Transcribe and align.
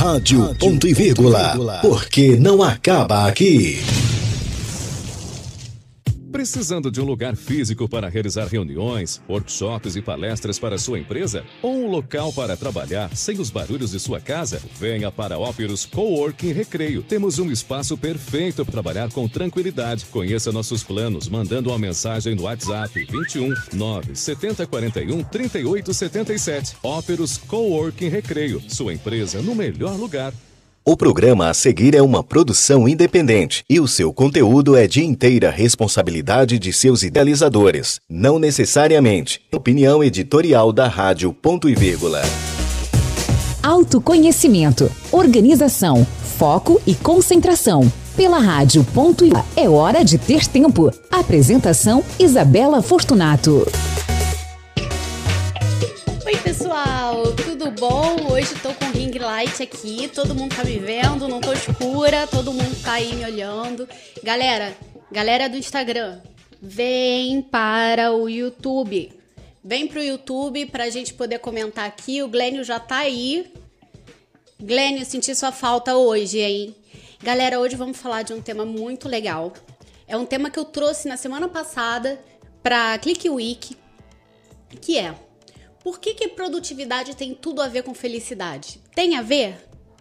Rádio, 0.00 0.54
ponto 0.58 0.88
e 0.88 0.94
vírgula, 0.94 1.78
porque 1.82 2.34
não 2.34 2.62
acaba 2.62 3.26
aqui. 3.26 3.82
Precisando 6.30 6.92
de 6.92 7.00
um 7.00 7.04
lugar 7.04 7.34
físico 7.34 7.88
para 7.88 8.08
realizar 8.08 8.46
reuniões, 8.46 9.20
workshops 9.28 9.96
e 9.96 10.02
palestras 10.02 10.60
para 10.60 10.78
sua 10.78 10.98
empresa? 10.98 11.44
Ou 11.60 11.84
um 11.84 11.90
local 11.90 12.32
para 12.32 12.56
trabalhar 12.56 13.16
sem 13.16 13.40
os 13.40 13.50
barulhos 13.50 13.90
de 13.90 13.98
sua 13.98 14.20
casa? 14.20 14.62
Venha 14.78 15.10
para 15.10 15.38
Óperos 15.38 15.84
Coworking 15.84 16.52
Recreio. 16.52 17.02
Temos 17.02 17.40
um 17.40 17.50
espaço 17.50 17.98
perfeito 17.98 18.64
para 18.64 18.72
trabalhar 18.72 19.10
com 19.10 19.28
tranquilidade. 19.28 20.06
Conheça 20.06 20.52
nossos 20.52 20.84
planos 20.84 21.28
mandando 21.28 21.70
uma 21.70 21.78
mensagem 21.78 22.36
no 22.36 22.44
WhatsApp 22.44 23.06
21 23.10 23.52
9 23.72 24.14
70 24.14 24.66
41 24.68 25.24
38 25.24 25.92
77. 25.92 26.76
Óperos 26.80 27.38
Coworking 27.38 28.08
Recreio. 28.08 28.62
Sua 28.68 28.94
empresa 28.94 29.42
no 29.42 29.54
melhor 29.54 29.96
lugar. 29.98 30.32
O 30.82 30.96
programa 30.96 31.50
a 31.50 31.54
seguir 31.54 31.94
é 31.94 32.00
uma 32.00 32.24
produção 32.24 32.88
independente 32.88 33.62
e 33.68 33.78
o 33.78 33.86
seu 33.86 34.14
conteúdo 34.14 34.74
é 34.74 34.86
de 34.86 35.04
inteira 35.04 35.50
responsabilidade 35.50 36.58
de 36.58 36.72
seus 36.72 37.02
idealizadores, 37.02 38.00
não 38.08 38.38
necessariamente 38.38 39.42
opinião 39.52 40.02
editorial 40.02 40.72
da 40.72 40.88
Rádio 40.88 41.34
Ponto 41.34 41.68
e 41.68 41.74
Vírgula. 41.74 42.22
Autoconhecimento, 43.62 44.90
organização, 45.12 46.06
foco 46.38 46.80
e 46.86 46.94
concentração. 46.94 47.92
Pela 48.16 48.38
Rádio 48.38 48.82
Ponto 48.82 49.26
e 49.26 49.32
é 49.56 49.68
hora 49.68 50.02
de 50.02 50.16
ter 50.16 50.46
tempo. 50.46 50.90
Apresentação 51.10 52.02
Isabela 52.18 52.80
Fortunato. 52.80 53.66
Oi, 56.24 56.36
pessoal, 56.36 57.32
tudo 57.34 57.70
bom? 57.72 58.29
Hoje 58.40 58.54
tô 58.62 58.72
com 58.72 58.86
ring 58.86 59.18
light 59.18 59.62
aqui, 59.62 60.08
todo 60.08 60.34
mundo 60.34 60.56
tá 60.56 60.64
me 60.64 60.78
vendo, 60.78 61.28
não 61.28 61.42
tô 61.42 61.52
escura, 61.52 62.26
todo 62.26 62.54
mundo 62.54 62.82
tá 62.82 62.94
aí 62.94 63.14
me 63.14 63.22
olhando. 63.22 63.86
Galera, 64.22 64.74
galera 65.12 65.46
do 65.46 65.58
Instagram, 65.58 66.22
vem 66.58 67.42
para 67.42 68.14
o 68.14 68.30
YouTube. 68.30 69.12
Vem 69.62 69.86
pro 69.86 70.02
YouTube 70.02 70.64
pra 70.66 70.88
gente 70.88 71.12
poder 71.12 71.38
comentar 71.40 71.84
aqui. 71.84 72.22
O 72.22 72.28
Glênio 72.28 72.64
já 72.64 72.80
tá 72.80 73.00
aí. 73.00 73.52
Glênio, 74.58 75.04
senti 75.04 75.34
sua 75.34 75.52
falta 75.52 75.94
hoje, 75.96 76.38
hein? 76.38 76.74
Galera, 77.22 77.60
hoje 77.60 77.76
vamos 77.76 77.98
falar 77.98 78.22
de 78.22 78.32
um 78.32 78.40
tema 78.40 78.64
muito 78.64 79.06
legal. 79.06 79.52
É 80.08 80.16
um 80.16 80.24
tema 80.24 80.48
que 80.48 80.58
eu 80.58 80.64
trouxe 80.64 81.08
na 81.08 81.18
semana 81.18 81.46
passada 81.46 82.18
para 82.62 82.96
Click 83.00 83.28
Week, 83.28 83.76
que 84.80 84.96
é 84.96 85.14
por 85.82 85.98
que, 85.98 86.14
que 86.14 86.28
produtividade 86.28 87.16
tem 87.16 87.34
tudo 87.34 87.62
a 87.62 87.68
ver 87.68 87.82
com 87.82 87.94
felicidade? 87.94 88.80
Tem 88.94 89.16
a 89.16 89.22
ver? 89.22 89.56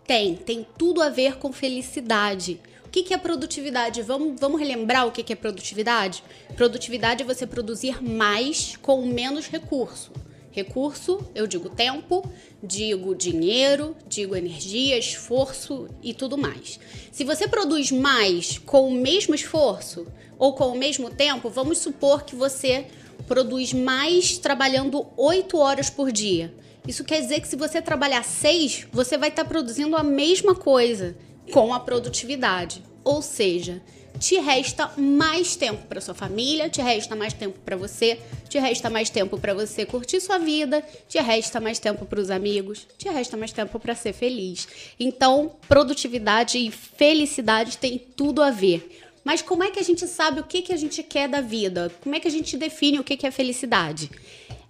Tem, 0.06 0.36
tem 0.36 0.68
tudo 0.78 1.02
a 1.02 1.10
ver 1.10 1.38
com 1.38 1.54
felicidade. 1.54 2.60
O 2.86 2.90
que, 2.90 3.04
que 3.04 3.14
é 3.14 3.18
produtividade? 3.18 4.02
Vamos, 4.02 4.40
vamos 4.40 4.60
relembrar 4.60 5.08
o 5.08 5.12
que, 5.12 5.24
que 5.24 5.32
é 5.32 5.36
produtividade? 5.36 6.24
Produtividade 6.56 7.24
é 7.24 7.26
você 7.26 7.46
produzir 7.48 8.04
mais 8.04 8.76
com 8.78 9.06
menos 9.06 9.48
recurso. 9.48 10.12
Recurso, 10.52 11.20
eu 11.36 11.46
digo 11.46 11.70
tempo, 11.70 12.28
digo 12.62 13.14
dinheiro, 13.16 13.96
digo 14.08 14.36
energia, 14.36 14.98
esforço 14.98 15.88
e 16.02 16.14
tudo 16.14 16.38
mais. 16.38 16.80
Se 17.12 17.24
você 17.24 17.48
produz 17.48 17.92
mais 17.92 18.58
com 18.58 18.90
o 18.90 18.92
mesmo 18.92 19.36
esforço 19.36 20.08
ou 20.38 20.54
com 20.54 20.70
o 20.70 20.78
mesmo 20.78 21.12
tempo, 21.12 21.50
vamos 21.50 21.78
supor 21.78 22.24
que 22.26 22.36
você 22.36 22.88
produz 23.28 23.74
mais 23.74 24.38
trabalhando 24.38 25.08
8 25.18 25.58
horas 25.58 25.90
por 25.90 26.12
dia. 26.12 26.54
Isso 26.88 27.04
quer 27.04 27.22
dizer 27.22 27.42
que 27.42 27.48
se 27.48 27.56
você 27.56 27.82
trabalhar 27.82 28.24
6, 28.24 28.88
você 28.92 29.18
vai 29.18 29.30
estar 29.30 29.44
tá 29.44 29.50
produzindo 29.50 29.96
a 29.96 30.04
mesma 30.04 30.56
coisa 30.56 31.16
com 31.52 31.74
a 31.74 31.80
produtividade. 31.80 32.84
Ou 33.04 33.22
seja, 33.22 33.82
te 34.20 34.38
resta 34.38 34.92
mais 34.98 35.56
tempo 35.56 35.88
para 35.88 36.02
sua 36.02 36.14
família, 36.14 36.70
te 36.70 36.82
resta 36.82 37.16
mais 37.16 37.34
tempo 37.34 37.58
para 37.60 37.78
você, 37.78 38.20
te 38.50 38.60
resta 38.60 38.90
mais 38.90 39.10
tempo 39.10 39.38
para 39.38 39.54
você 39.54 39.86
curtir 39.86 40.20
sua 40.20 40.38
vida, 40.38 40.84
te 41.08 41.20
resta 41.20 41.60
mais 41.60 41.80
tempo 41.80 42.06
para 42.06 42.20
os 42.20 42.30
amigos, 42.30 42.86
te 42.98 43.08
resta 43.08 43.38
mais 43.38 43.54
tempo 43.54 43.80
para 43.80 43.96
ser 43.96 44.14
feliz. 44.14 44.68
Então, 45.00 45.54
produtividade 45.68 46.58
e 46.58 46.70
felicidade 46.70 47.78
têm 47.78 47.98
tudo 47.98 48.42
a 48.42 48.52
ver. 48.52 49.09
Mas 49.30 49.44
como 49.44 49.64
é 49.64 49.70
que 49.70 49.78
a 49.78 49.84
gente 49.84 50.08
sabe 50.08 50.40
o 50.40 50.44
que, 50.44 50.64
que 50.64 50.74
a 50.74 50.76
gente 50.76 51.04
quer 51.04 51.30
da 51.30 51.40
vida? 51.40 51.92
Como 52.02 52.16
é 52.16 52.20
que 52.20 52.28
a 52.28 52.32
gente 52.32 52.58
define 52.58 52.98
o 52.98 53.04
que, 53.04 53.16
que 53.16 53.28
é 53.28 53.30
felicidade? 53.30 54.10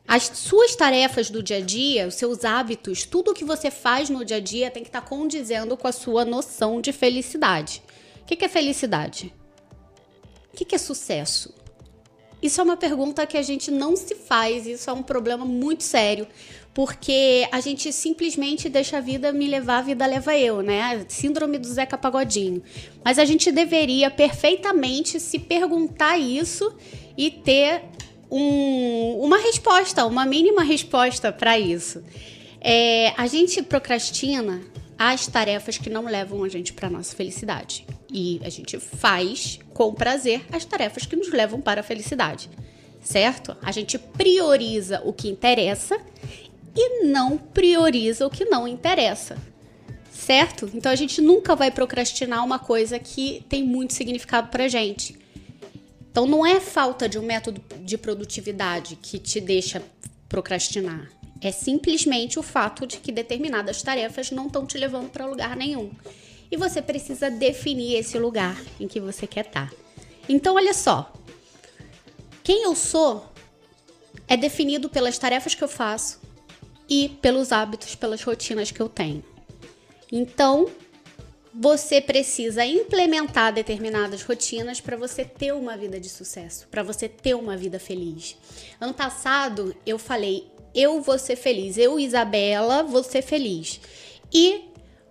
As 0.06 0.24
suas 0.24 0.76
tarefas 0.76 1.30
do 1.30 1.42
dia 1.42 1.60
a 1.60 1.62
dia, 1.62 2.06
os 2.06 2.16
seus 2.16 2.44
hábitos, 2.44 3.06
tudo 3.06 3.32
o 3.32 3.34
que 3.34 3.46
você 3.46 3.72
faz 3.72 4.10
no 4.10 4.26
dia 4.26 4.36
a 4.36 4.40
dia 4.42 4.70
tem 4.70 4.84
que 4.84 4.90
estar 4.90 5.00
tá 5.00 5.08
condizendo 5.08 5.78
com 5.78 5.88
a 5.88 5.94
sua 5.94 6.26
noção 6.26 6.82
de 6.82 6.92
felicidade. 6.92 7.82
O 8.22 8.26
que, 8.26 8.36
que 8.36 8.44
é 8.44 8.50
felicidade? 8.50 9.34
O 10.54 10.58
que, 10.58 10.66
que 10.66 10.76
é 10.76 10.78
sucesso? 10.78 11.56
Isso 12.42 12.62
é 12.62 12.64
uma 12.64 12.78
pergunta 12.78 13.26
que 13.28 13.38
a 13.38 13.42
gente 13.42 13.70
não 13.70 13.96
se 13.96 14.16
faz, 14.16 14.66
isso 14.66 14.90
é 14.90 14.94
um 14.94 15.04
problema 15.04 15.44
muito 15.44 15.84
sério, 15.84 16.26
porque 16.74 17.48
a 17.52 17.60
gente 17.60 17.92
simplesmente 17.92 18.70
deixa 18.70 18.98
a 18.98 19.02
vida 19.02 19.34
me 19.34 19.48
levar, 19.48 19.80
a 19.80 19.82
vida 19.82 20.06
leva 20.06 20.38
eu, 20.38 20.62
né? 20.62 21.06
Síndrome 21.10 21.58
do 21.58 21.68
Zeca 21.68 21.98
Pagodinho. 21.98 22.64
Mas 23.04 23.20
a 23.20 23.26
gente 23.26 23.52
deveria 23.52 24.10
perfeitamente 24.10 25.20
se 25.20 25.38
perguntar 25.38 26.18
isso 26.18 26.74
e 27.18 27.30
ter 27.30 27.84
um, 28.32 29.20
uma 29.22 29.38
resposta, 29.38 30.06
uma 30.06 30.26
mínima 30.26 30.64
resposta 30.64 31.32
para 31.32 31.60
isso. 31.60 32.02
É, 32.62 33.14
a 33.18 33.28
gente 33.28 33.62
procrastina 33.62 34.62
as 35.00 35.26
tarefas 35.26 35.78
que 35.78 35.90
não 35.90 36.04
levam 36.04 36.44
a 36.44 36.50
gente 36.50 36.74
para 36.74 36.90
nossa 36.90 37.16
felicidade. 37.16 37.88
E 38.12 38.42
a 38.44 38.50
gente 38.50 38.78
faz 38.78 39.58
com 39.74 39.94
prazer 39.94 40.46
as 40.52 40.66
tarefas 40.66 41.06
que 41.06 41.16
nos 41.16 41.30
levam 41.30 41.62
para 41.62 41.80
a 41.80 41.84
felicidade. 41.84 42.50
Certo? 43.02 43.56
A 43.62 43.72
gente 43.72 43.98
prioriza 43.98 45.02
o 45.06 45.14
que 45.14 45.30
interessa 45.30 45.98
e 46.76 47.06
não 47.06 47.38
prioriza 47.38 48.28
o 48.28 48.30
que 48.30 48.44
não 48.44 48.68
interessa. 48.68 49.38
Certo? 50.12 50.70
Então 50.74 50.92
a 50.92 50.96
gente 50.96 51.22
nunca 51.22 51.56
vai 51.56 51.72
procrastinar 51.72 52.44
uma 52.44 52.60
coisa 52.60 53.00
que 53.00 53.46
tem 53.48 53.64
muito 53.64 53.94
significado 53.94 54.50
pra 54.50 54.68
gente. 54.68 55.18
Então 56.12 56.28
não 56.28 56.46
é 56.46 56.60
falta 56.60 57.08
de 57.08 57.18
um 57.18 57.24
método 57.24 57.64
de 57.86 57.98
produtividade 57.98 58.98
que 59.02 59.18
te 59.18 59.40
deixa 59.40 59.82
procrastinar. 60.28 61.10
É 61.42 61.52
simplesmente 61.52 62.38
o 62.38 62.44
fato 62.44 62.86
de 62.86 62.98
que 62.98 63.12
determinadas 63.12 63.82
tarefas 63.82 64.32
não 64.32 64.48
estão 64.48 64.66
te 64.66 64.78
levando 64.78 65.10
para 65.10 65.26
lugar 65.26 65.56
nenhum. 65.56 65.92
E 66.52 66.58
você 66.58 66.82
precisa 66.82 67.30
definir 67.30 67.96
esse 67.96 68.18
lugar 68.18 68.62
em 68.80 68.88
que 68.88 69.00
você 69.00 69.26
quer 69.26 69.46
estar. 69.46 69.70
Tá. 69.70 69.76
Então, 70.28 70.56
olha 70.56 70.74
só. 70.74 71.14
Quem 72.44 72.64
eu 72.64 72.76
sou 72.76 73.32
é 74.28 74.36
definido 74.36 74.90
pelas 74.90 75.18
tarefas 75.18 75.56
que 75.56 75.64
eu 75.64 75.68
faço 75.68 76.20
e 76.90 77.10
pelos 77.22 77.52
hábitos, 77.52 77.96
pelas 77.96 78.24
rotinas 78.24 78.72
que 78.72 78.82
eu 78.82 78.90
tenho. 78.90 79.24
Então, 80.12 80.70
você 81.54 82.00
precisa 82.02 82.66
implementar 82.66 83.54
determinadas 83.54 84.24
rotinas 84.24 84.80
para 84.80 84.98
você 84.98 85.26
ter 85.26 85.54
uma 85.54 85.78
vida 85.78 86.00
de 86.00 86.10
sucesso, 86.10 86.68
para 86.70 86.84
você 86.84 87.08
ter 87.08 87.36
uma 87.36 87.58
vida 87.58 87.80
feliz. 87.80 88.36
Ano 88.80 88.94
passado 88.94 89.76
eu 89.86 90.00
falei: 90.00 90.48
eu 90.74 91.02
vou 91.02 91.18
ser 91.18 91.36
feliz, 91.36 91.78
eu, 91.78 92.00
Isabela, 92.00 92.84
vou 92.84 93.04
ser 93.04 93.22
feliz. 93.22 93.80
E 94.34 94.66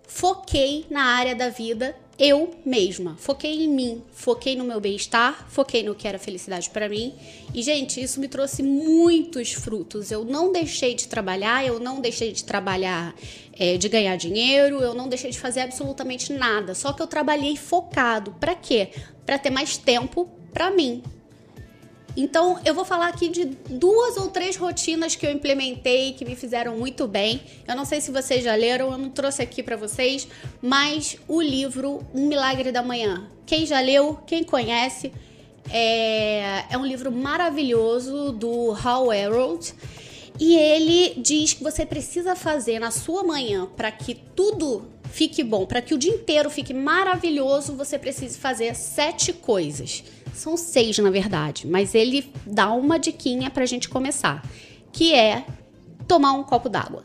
foquei 0.07 0.85
na 0.89 1.03
área 1.03 1.35
da 1.35 1.49
vida 1.49 1.95
eu 2.19 2.51
mesma. 2.65 3.15
Foquei 3.17 3.63
em 3.63 3.69
mim, 3.69 4.03
foquei 4.11 4.53
no 4.53 4.65
meu 4.65 4.81
bem-estar, 4.81 5.47
foquei 5.49 5.83
no 5.83 5.95
que 5.95 6.05
era 6.05 6.19
felicidade 6.19 6.69
para 6.69 6.89
mim. 6.89 7.13
E, 7.53 7.63
gente, 7.63 8.01
isso 8.01 8.19
me 8.19 8.27
trouxe 8.27 8.61
muitos 8.61 9.53
frutos. 9.53 10.11
Eu 10.11 10.25
não 10.25 10.51
deixei 10.51 10.93
de 10.93 11.07
trabalhar, 11.07 11.65
eu 11.65 11.79
não 11.79 12.01
deixei 12.01 12.33
de 12.33 12.43
trabalhar, 12.43 13.15
é, 13.57 13.77
de 13.77 13.87
ganhar 13.87 14.17
dinheiro, 14.17 14.81
eu 14.81 14.93
não 14.93 15.07
deixei 15.07 15.31
de 15.31 15.39
fazer 15.39 15.61
absolutamente 15.61 16.33
nada. 16.33 16.75
Só 16.75 16.91
que 16.91 17.01
eu 17.01 17.07
trabalhei 17.07 17.55
focado. 17.55 18.33
Para 18.33 18.53
quê? 18.53 18.89
Para 19.25 19.39
ter 19.39 19.49
mais 19.49 19.77
tempo 19.77 20.29
para 20.51 20.69
mim, 20.69 21.01
então, 22.15 22.59
eu 22.65 22.73
vou 22.73 22.85
falar 22.85 23.07
aqui 23.07 23.29
de 23.29 23.45
duas 23.45 24.17
ou 24.17 24.27
três 24.29 24.55
rotinas 24.55 25.15
que 25.15 25.25
eu 25.25 25.31
implementei 25.31 26.13
que 26.13 26.25
me 26.25 26.35
fizeram 26.35 26.77
muito 26.77 27.07
bem. 27.07 27.41
Eu 27.67 27.75
não 27.75 27.85
sei 27.85 28.01
se 28.01 28.11
vocês 28.11 28.43
já 28.43 28.55
leram, 28.55 28.91
eu 28.91 28.97
não 28.97 29.09
trouxe 29.09 29.41
aqui 29.41 29.61
para 29.61 29.75
vocês, 29.75 30.27
mas 30.61 31.17
o 31.27 31.41
livro 31.41 32.05
Um 32.13 32.27
Milagre 32.27 32.71
da 32.71 32.81
Manhã. 32.81 33.27
Quem 33.45 33.65
já 33.65 33.79
leu, 33.79 34.19
quem 34.25 34.43
conhece, 34.43 35.11
é, 35.71 36.65
é 36.69 36.77
um 36.77 36.85
livro 36.85 37.11
maravilhoso 37.11 38.31
do 38.31 38.71
Hal 38.73 39.13
Herold. 39.13 39.73
E 40.39 40.55
ele 40.55 41.15
diz 41.17 41.53
que 41.53 41.63
você 41.63 41.85
precisa 41.85 42.35
fazer 42.35 42.79
na 42.79 42.91
sua 42.91 43.23
manhã 43.23 43.67
para 43.75 43.91
que 43.91 44.15
tudo 44.15 44.87
fique 45.11 45.43
bom, 45.43 45.65
para 45.65 45.81
que 45.81 45.93
o 45.93 45.97
dia 45.97 46.13
inteiro 46.13 46.49
fique 46.49 46.73
maravilhoso, 46.73 47.75
você 47.75 47.97
precisa 47.97 48.37
fazer 48.37 48.75
sete 48.75 49.33
coisas. 49.33 50.03
São 50.39 50.55
seis, 50.55 50.97
na 50.99 51.09
verdade, 51.09 51.67
mas 51.67 51.93
ele 51.93 52.31
dá 52.45 52.71
uma 52.71 52.97
diquinha 52.97 53.49
pra 53.49 53.65
gente 53.65 53.89
começar, 53.89 54.41
que 54.89 55.13
é 55.13 55.45
tomar 56.07 56.31
um 56.31 56.43
copo 56.43 56.69
d'água. 56.69 57.03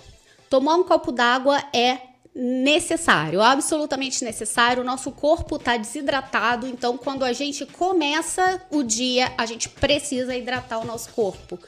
Tomar 0.49 0.77
um 0.77 0.85
copo 0.85 1.11
d'água 1.11 1.61
é 1.75 1.99
necessário, 2.33 3.43
absolutamente 3.43 4.25
necessário. 4.25 4.85
O 4.85 4.87
nosso 4.87 5.11
corpo 5.11 5.57
está 5.57 5.77
desidratado, 5.77 6.65
então 6.69 6.97
quando 6.97 7.25
a 7.25 7.33
gente 7.33 7.67
começa 7.67 8.63
o 8.71 8.85
dia, 8.85 9.33
a 9.37 9.47
gente 9.47 9.69
precisa 9.69 10.37
hidratar 10.37 10.79
o 10.79 10.85
nosso 10.85 11.11
corpo. 11.11 11.59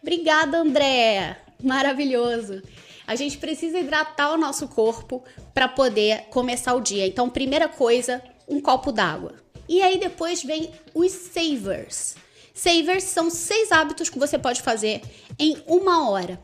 Obrigada, 0.00 0.56
André. 0.56 1.36
Maravilhoso. 1.62 2.62
A 3.06 3.14
gente 3.16 3.36
precisa 3.36 3.78
hidratar 3.78 4.32
o 4.32 4.38
nosso 4.38 4.66
corpo 4.66 5.22
para 5.52 5.68
poder 5.68 6.28
começar 6.30 6.72
o 6.72 6.80
dia. 6.80 7.06
Então, 7.06 7.28
primeira 7.28 7.68
coisa, 7.68 8.22
um 8.48 8.62
copo 8.62 8.90
d'água. 8.90 9.41
E 9.68 9.82
aí 9.82 9.98
depois 9.98 10.42
vem 10.42 10.70
os 10.94 11.12
savers. 11.12 12.16
Savers 12.54 13.04
são 13.04 13.30
seis 13.30 13.72
hábitos 13.72 14.10
que 14.10 14.18
você 14.18 14.38
pode 14.38 14.62
fazer 14.62 15.00
em 15.38 15.62
uma 15.66 16.10
hora. 16.10 16.40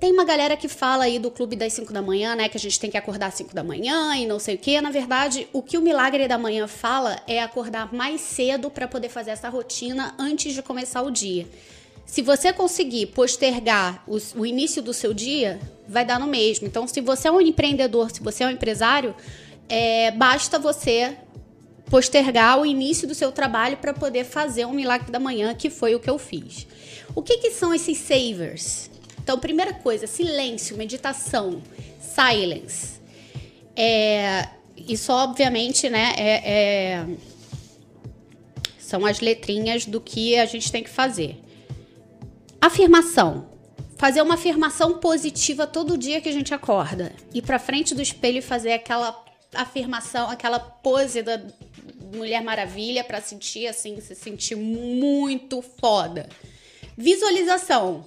Tem 0.00 0.10
uma 0.12 0.24
galera 0.24 0.56
que 0.56 0.66
fala 0.66 1.04
aí 1.04 1.18
do 1.18 1.30
clube 1.30 1.54
das 1.54 1.74
5 1.74 1.92
da 1.92 2.00
manhã, 2.00 2.34
né? 2.34 2.48
Que 2.48 2.56
a 2.56 2.60
gente 2.60 2.80
tem 2.80 2.90
que 2.90 2.96
acordar 2.96 3.26
às 3.26 3.34
5 3.34 3.54
da 3.54 3.62
manhã 3.62 4.16
e 4.16 4.24
não 4.26 4.38
sei 4.38 4.54
o 4.54 4.58
que. 4.58 4.80
Na 4.80 4.90
verdade, 4.90 5.46
o 5.52 5.62
que 5.62 5.76
o 5.76 5.82
milagre 5.82 6.26
da 6.26 6.38
manhã 6.38 6.66
fala 6.66 7.20
é 7.26 7.42
acordar 7.42 7.92
mais 7.92 8.22
cedo 8.22 8.70
para 8.70 8.88
poder 8.88 9.10
fazer 9.10 9.32
essa 9.32 9.50
rotina 9.50 10.14
antes 10.18 10.54
de 10.54 10.62
começar 10.62 11.02
o 11.02 11.10
dia. 11.10 11.46
Se 12.06 12.22
você 12.22 12.50
conseguir 12.50 13.06
postergar 13.08 14.02
o, 14.08 14.16
o, 14.40 14.46
início 14.46 14.82
do 14.82 14.94
seu 14.94 15.12
dia, 15.12 15.60
vai 15.86 16.04
dar 16.04 16.18
no 16.18 16.26
mesmo. 16.26 16.66
Então, 16.66 16.88
se 16.88 17.02
você 17.02 17.28
é 17.28 17.30
um 17.30 17.40
empreendedor, 17.40 18.10
se 18.10 18.22
você 18.22 18.42
é 18.42 18.46
um 18.46 18.50
empresário, 18.50 19.14
é, 19.68 20.10
basta 20.12 20.58
você 20.58 21.14
postergar 21.90 22.60
o 22.60 22.64
início 22.64 23.06
do 23.06 23.14
seu 23.14 23.32
trabalho 23.32 23.76
para 23.76 23.92
poder 23.92 24.24
fazer 24.24 24.64
um 24.64 24.72
milagre 24.72 25.10
da 25.10 25.18
manhã, 25.18 25.52
que 25.54 25.68
foi 25.68 25.94
o 25.94 26.00
que 26.00 26.08
eu 26.08 26.18
fiz. 26.18 26.66
O 27.14 27.20
que, 27.20 27.38
que 27.38 27.50
são 27.50 27.74
esses 27.74 27.98
savers? 27.98 28.88
Então, 29.22 29.38
primeira 29.38 29.74
coisa, 29.74 30.06
silêncio, 30.06 30.76
meditação, 30.76 31.60
silence. 32.00 33.00
É, 33.74 34.48
isso, 34.76 35.12
obviamente, 35.12 35.90
né, 35.90 36.14
é, 36.16 36.50
é, 36.50 37.06
são 38.78 39.04
as 39.04 39.20
letrinhas 39.20 39.84
do 39.84 40.00
que 40.00 40.38
a 40.38 40.46
gente 40.46 40.70
tem 40.70 40.84
que 40.84 40.90
fazer. 40.90 41.42
Afirmação. 42.60 43.50
Fazer 43.96 44.22
uma 44.22 44.34
afirmação 44.34 44.98
positiva 44.98 45.66
todo 45.66 45.98
dia 45.98 46.20
que 46.20 46.28
a 46.28 46.32
gente 46.32 46.54
acorda. 46.54 47.12
Ir 47.34 47.42
pra 47.42 47.58
frente 47.58 47.94
do 47.94 48.00
espelho 48.00 48.38
e 48.38 48.42
fazer 48.42 48.72
aquela 48.72 49.24
afirmação, 49.54 50.30
aquela 50.30 50.58
pose 50.58 51.22
da 51.22 51.40
Mulher 52.12 52.42
Maravilha 52.42 53.04
para 53.04 53.20
sentir 53.20 53.66
assim, 53.66 54.00
se 54.00 54.14
sentir 54.14 54.56
muito 54.56 55.62
foda. 55.62 56.28
Visualização 56.96 58.06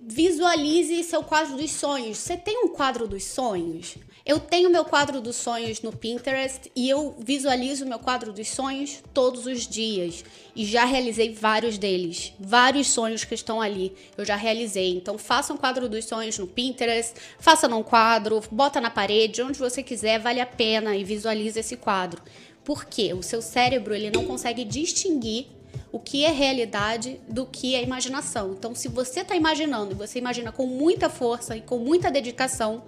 visualize 0.00 1.02
seu 1.02 1.22
quadro 1.22 1.56
dos 1.56 1.72
sonhos. 1.72 2.18
Você 2.18 2.36
tem 2.36 2.64
um 2.64 2.68
quadro 2.68 3.08
dos 3.08 3.24
sonhos? 3.24 3.96
Eu 4.26 4.40
tenho 4.40 4.68
meu 4.68 4.84
quadro 4.84 5.20
dos 5.20 5.36
sonhos 5.36 5.80
no 5.82 5.92
Pinterest 5.92 6.68
e 6.74 6.90
eu 6.90 7.14
visualizo 7.16 7.86
meu 7.86 8.00
quadro 8.00 8.32
dos 8.32 8.48
sonhos 8.48 9.00
todos 9.14 9.46
os 9.46 9.68
dias. 9.68 10.24
E 10.56 10.64
já 10.66 10.84
realizei 10.84 11.32
vários 11.32 11.78
deles. 11.78 12.32
Vários 12.36 12.88
sonhos 12.88 13.22
que 13.22 13.36
estão 13.36 13.60
ali. 13.60 13.94
Eu 14.18 14.24
já 14.24 14.34
realizei. 14.34 14.96
Então 14.96 15.16
faça 15.16 15.54
um 15.54 15.56
quadro 15.56 15.88
dos 15.88 16.06
sonhos 16.06 16.36
no 16.40 16.46
Pinterest, 16.48 17.14
faça 17.38 17.68
num 17.68 17.84
quadro, 17.84 18.42
bota 18.50 18.80
na 18.80 18.90
parede, 18.90 19.42
onde 19.42 19.60
você 19.60 19.80
quiser, 19.80 20.18
vale 20.18 20.40
a 20.40 20.46
pena 20.46 20.96
e 20.96 21.04
visualize 21.04 21.60
esse 21.60 21.76
quadro. 21.76 22.20
Porque 22.64 23.14
o 23.14 23.22
seu 23.22 23.40
cérebro 23.40 23.94
ele 23.94 24.10
não 24.10 24.24
consegue 24.24 24.64
distinguir 24.64 25.46
o 25.92 26.00
que 26.00 26.24
é 26.24 26.32
realidade 26.32 27.20
do 27.28 27.46
que 27.46 27.76
é 27.76 27.82
imaginação. 27.82 28.54
Então, 28.58 28.74
se 28.74 28.88
você 28.88 29.20
está 29.20 29.36
imaginando 29.36 29.92
e 29.92 29.94
você 29.94 30.18
imagina 30.18 30.50
com 30.50 30.66
muita 30.66 31.08
força 31.08 31.56
e 31.56 31.60
com 31.60 31.78
muita 31.78 32.10
dedicação, 32.10 32.82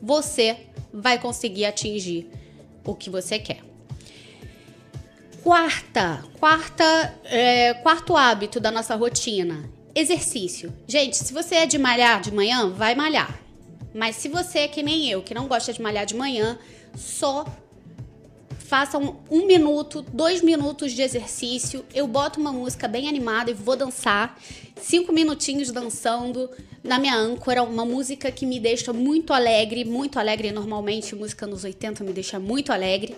você 0.00 0.66
vai 0.92 1.18
conseguir 1.18 1.64
atingir 1.64 2.30
o 2.84 2.94
que 2.94 3.10
você 3.10 3.38
quer. 3.38 3.62
Quarta, 5.42 6.24
quarta, 6.38 7.18
é, 7.24 7.74
quarto 7.74 8.16
hábito 8.16 8.58
da 8.58 8.70
nossa 8.70 8.94
rotina: 8.94 9.68
exercício. 9.94 10.72
Gente, 10.86 11.16
se 11.16 11.32
você 11.32 11.56
é 11.56 11.66
de 11.66 11.78
malhar 11.78 12.20
de 12.20 12.32
manhã, 12.32 12.70
vai 12.70 12.94
malhar. 12.94 13.38
Mas 13.94 14.16
se 14.16 14.28
você 14.28 14.60
é 14.60 14.68
que 14.68 14.82
nem 14.82 15.08
eu, 15.08 15.22
que 15.22 15.34
não 15.34 15.46
gosta 15.46 15.72
de 15.72 15.80
malhar 15.80 16.04
de 16.04 16.16
manhã, 16.16 16.58
só 16.96 17.44
façam 18.64 19.20
um 19.30 19.46
minuto, 19.46 20.02
dois 20.12 20.42
minutos 20.42 20.92
de 20.92 21.02
exercício. 21.02 21.84
Eu 21.94 22.06
boto 22.06 22.40
uma 22.40 22.50
música 22.50 22.88
bem 22.88 23.06
animada 23.06 23.50
e 23.50 23.54
vou 23.54 23.76
dançar. 23.76 24.38
Cinco 24.80 25.12
minutinhos 25.12 25.70
dançando 25.70 26.50
na 26.82 26.98
minha 26.98 27.14
âncora, 27.14 27.62
uma 27.62 27.84
música 27.84 28.32
que 28.32 28.46
me 28.46 28.58
deixa 28.58 28.92
muito 28.92 29.34
alegre, 29.34 29.84
muito 29.84 30.18
alegre. 30.18 30.50
Normalmente, 30.50 31.14
música 31.14 31.46
nos 31.46 31.62
80 31.62 32.02
me 32.02 32.12
deixa 32.12 32.40
muito 32.40 32.72
alegre. 32.72 33.14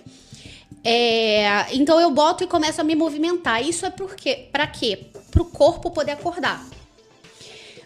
É, 0.82 1.74
então 1.74 2.00
eu 2.00 2.10
boto 2.10 2.42
e 2.42 2.46
começo 2.48 2.80
a 2.80 2.84
me 2.84 2.96
movimentar. 2.96 3.66
Isso 3.66 3.86
é 3.86 3.90
porque, 3.90 4.48
para 4.50 4.66
quê? 4.66 5.06
Para 5.30 5.42
o 5.42 5.44
corpo 5.44 5.92
poder 5.92 6.12
acordar. 6.12 6.75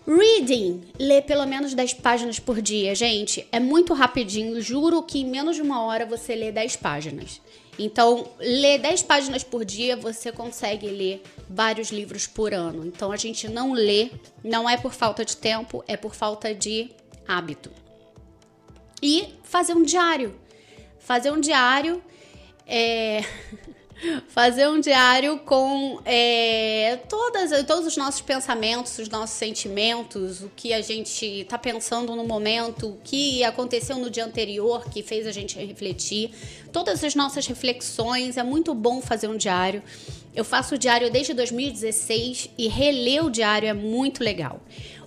Reading, 0.06 0.82
ler 0.98 1.22
pelo 1.22 1.46
menos 1.46 1.74
10 1.74 1.94
páginas 1.94 2.38
por 2.38 2.60
dia, 2.60 2.94
gente, 2.94 3.46
é 3.52 3.60
muito 3.60 3.92
rapidinho. 3.94 4.60
Juro 4.60 5.02
que 5.02 5.20
em 5.20 5.26
menos 5.26 5.56
de 5.56 5.62
uma 5.62 5.82
hora 5.82 6.06
você 6.06 6.34
lê 6.34 6.50
10 6.50 6.76
páginas. 6.76 7.40
Então, 7.78 8.28
ler 8.38 8.78
10 8.78 9.02
páginas 9.04 9.44
por 9.44 9.64
dia, 9.64 9.96
você 9.96 10.32
consegue 10.32 10.86
ler 10.86 11.22
vários 11.48 11.90
livros 11.90 12.26
por 12.26 12.52
ano. 12.52 12.84
Então, 12.84 13.12
a 13.12 13.16
gente 13.16 13.48
não 13.48 13.72
lê, 13.72 14.10
não 14.42 14.68
é 14.68 14.76
por 14.76 14.92
falta 14.92 15.24
de 15.24 15.36
tempo, 15.36 15.84
é 15.86 15.96
por 15.96 16.14
falta 16.14 16.54
de 16.54 16.90
hábito. 17.26 17.70
E 19.02 19.34
fazer 19.42 19.74
um 19.74 19.82
diário. 19.82 20.34
Fazer 20.98 21.30
um 21.30 21.40
diário 21.40 22.02
é. 22.66 23.22
fazer 24.28 24.68
um 24.68 24.80
diário 24.80 25.38
com 25.40 26.00
é, 26.04 26.98
todas, 27.08 27.50
todos 27.66 27.86
os 27.86 27.96
nossos 27.96 28.20
pensamentos, 28.20 28.98
os 28.98 29.08
nossos 29.08 29.36
sentimentos, 29.36 30.42
o 30.42 30.50
que 30.54 30.72
a 30.72 30.80
gente 30.80 31.24
está 31.24 31.58
pensando 31.58 32.14
no 32.16 32.24
momento, 32.24 32.88
o 32.88 32.98
que 33.04 33.44
aconteceu 33.44 33.98
no 33.98 34.10
dia 34.10 34.24
anterior 34.24 34.88
que 34.90 35.02
fez 35.02 35.26
a 35.26 35.32
gente 35.32 35.58
refletir, 35.58 36.30
todas 36.72 37.02
as 37.04 37.14
nossas 37.14 37.46
reflexões. 37.46 38.36
É 38.36 38.42
muito 38.42 38.74
bom 38.74 39.00
fazer 39.00 39.28
um 39.28 39.36
diário. 39.36 39.82
Eu 40.34 40.44
faço 40.44 40.76
o 40.76 40.78
diário 40.78 41.10
desde 41.10 41.34
2016 41.34 42.50
e 42.56 42.68
reler 42.68 43.24
o 43.24 43.30
diário 43.30 43.68
é 43.68 43.74
muito 43.74 44.22
legal. 44.22 44.60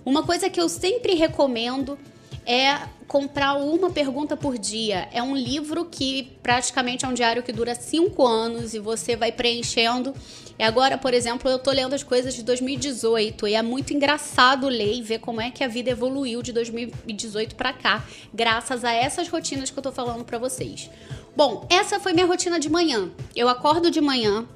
Uma 0.04 0.22
coisa 0.22 0.50
que 0.50 0.60
eu 0.60 0.68
sempre 0.68 1.14
recomendo 1.14 1.98
é 2.46 2.78
comprar 3.06 3.54
uma 3.54 3.90
pergunta 3.90 4.36
por 4.36 4.58
dia. 4.58 5.08
É 5.12 5.22
um 5.22 5.36
livro 5.36 5.84
que 5.84 6.36
praticamente 6.42 7.04
é 7.04 7.08
um 7.08 7.14
diário 7.14 7.42
que 7.42 7.52
dura 7.52 7.74
cinco 7.74 8.26
anos 8.26 8.74
e 8.74 8.78
você 8.78 9.16
vai 9.16 9.32
preenchendo. 9.32 10.14
E 10.58 10.62
agora, 10.62 10.96
por 10.96 11.12
exemplo, 11.12 11.50
eu 11.50 11.58
tô 11.58 11.70
lendo 11.70 11.94
as 11.94 12.02
coisas 12.02 12.34
de 12.34 12.42
2018 12.42 13.48
e 13.48 13.54
é 13.54 13.62
muito 13.62 13.92
engraçado 13.92 14.68
ler 14.68 14.94
e 14.94 15.02
ver 15.02 15.18
como 15.18 15.40
é 15.40 15.50
que 15.50 15.64
a 15.64 15.68
vida 15.68 15.90
evoluiu 15.90 16.42
de 16.42 16.52
2018 16.52 17.56
para 17.56 17.72
cá, 17.72 18.04
graças 18.32 18.84
a 18.84 18.92
essas 18.92 19.28
rotinas 19.28 19.70
que 19.70 19.78
eu 19.78 19.82
tô 19.82 19.90
falando 19.90 20.24
para 20.24 20.38
vocês. 20.38 20.88
Bom, 21.36 21.66
essa 21.68 21.98
foi 21.98 22.12
minha 22.12 22.26
rotina 22.26 22.60
de 22.60 22.68
manhã. 22.68 23.10
Eu 23.34 23.48
acordo 23.48 23.90
de 23.90 24.00
manhã, 24.00 24.46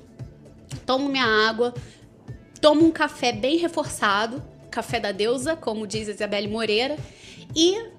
tomo 0.87 1.09
minha 1.09 1.27
água, 1.49 1.75
tomo 2.61 2.87
um 2.87 2.93
café 2.93 3.33
bem 3.33 3.57
reforçado, 3.59 4.41
café 4.71 5.01
da 5.01 5.13
deusa, 5.13 5.57
como 5.57 5.87
diz 5.87 6.09
Isabelle 6.09 6.49
Moreira, 6.49 6.97
e 7.55 7.91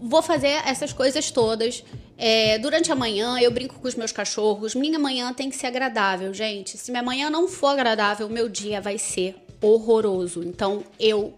vou 0.00 0.22
fazer 0.22 0.60
essas 0.66 0.92
coisas 0.92 1.30
todas. 1.30 1.84
É, 2.16 2.58
durante 2.58 2.90
a 2.90 2.96
manhã 2.96 3.38
eu 3.40 3.50
brinco 3.50 3.78
com 3.78 3.86
os 3.86 3.94
meus 3.94 4.10
cachorros. 4.10 4.74
Minha 4.74 4.98
manhã 4.98 5.32
tem 5.32 5.48
que 5.50 5.56
ser 5.56 5.68
agradável, 5.68 6.34
gente. 6.34 6.76
Se 6.76 6.90
minha 6.90 7.02
manhã 7.02 7.30
não 7.30 7.46
for 7.46 7.68
agradável, 7.68 8.28
meu 8.28 8.48
dia 8.48 8.80
vai 8.80 8.98
ser 8.98 9.36
horroroso. 9.60 10.42
Então 10.42 10.84
eu 10.98 11.34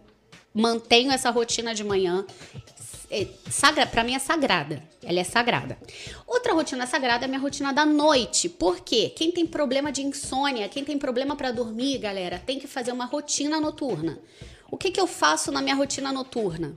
mantenho 0.54 1.12
essa 1.12 1.30
rotina 1.30 1.74
de 1.74 1.84
manhã. 1.84 2.24
É, 3.10 3.26
sagra, 3.50 3.86
para 3.86 4.04
mim 4.04 4.14
é 4.14 4.20
sagrada. 4.20 4.82
Ela 5.02 5.18
é 5.18 5.24
sagrada. 5.24 5.76
Outra 6.26 6.54
rotina 6.54 6.86
sagrada 6.86 7.24
é 7.24 7.28
minha 7.28 7.40
rotina 7.40 7.72
da 7.72 7.84
noite. 7.84 8.48
Por 8.48 8.80
quê? 8.80 9.12
Quem 9.14 9.32
tem 9.32 9.44
problema 9.44 9.90
de 9.90 10.02
insônia, 10.02 10.68
quem 10.68 10.84
tem 10.84 10.96
problema 10.96 11.34
para 11.34 11.50
dormir, 11.50 11.98
galera, 11.98 12.38
tem 12.38 12.60
que 12.60 12.68
fazer 12.68 12.92
uma 12.92 13.06
rotina 13.06 13.60
noturna. 13.60 14.18
O 14.70 14.76
que, 14.76 14.92
que 14.92 15.00
eu 15.00 15.08
faço 15.08 15.50
na 15.50 15.60
minha 15.60 15.74
rotina 15.74 16.12
noturna? 16.12 16.76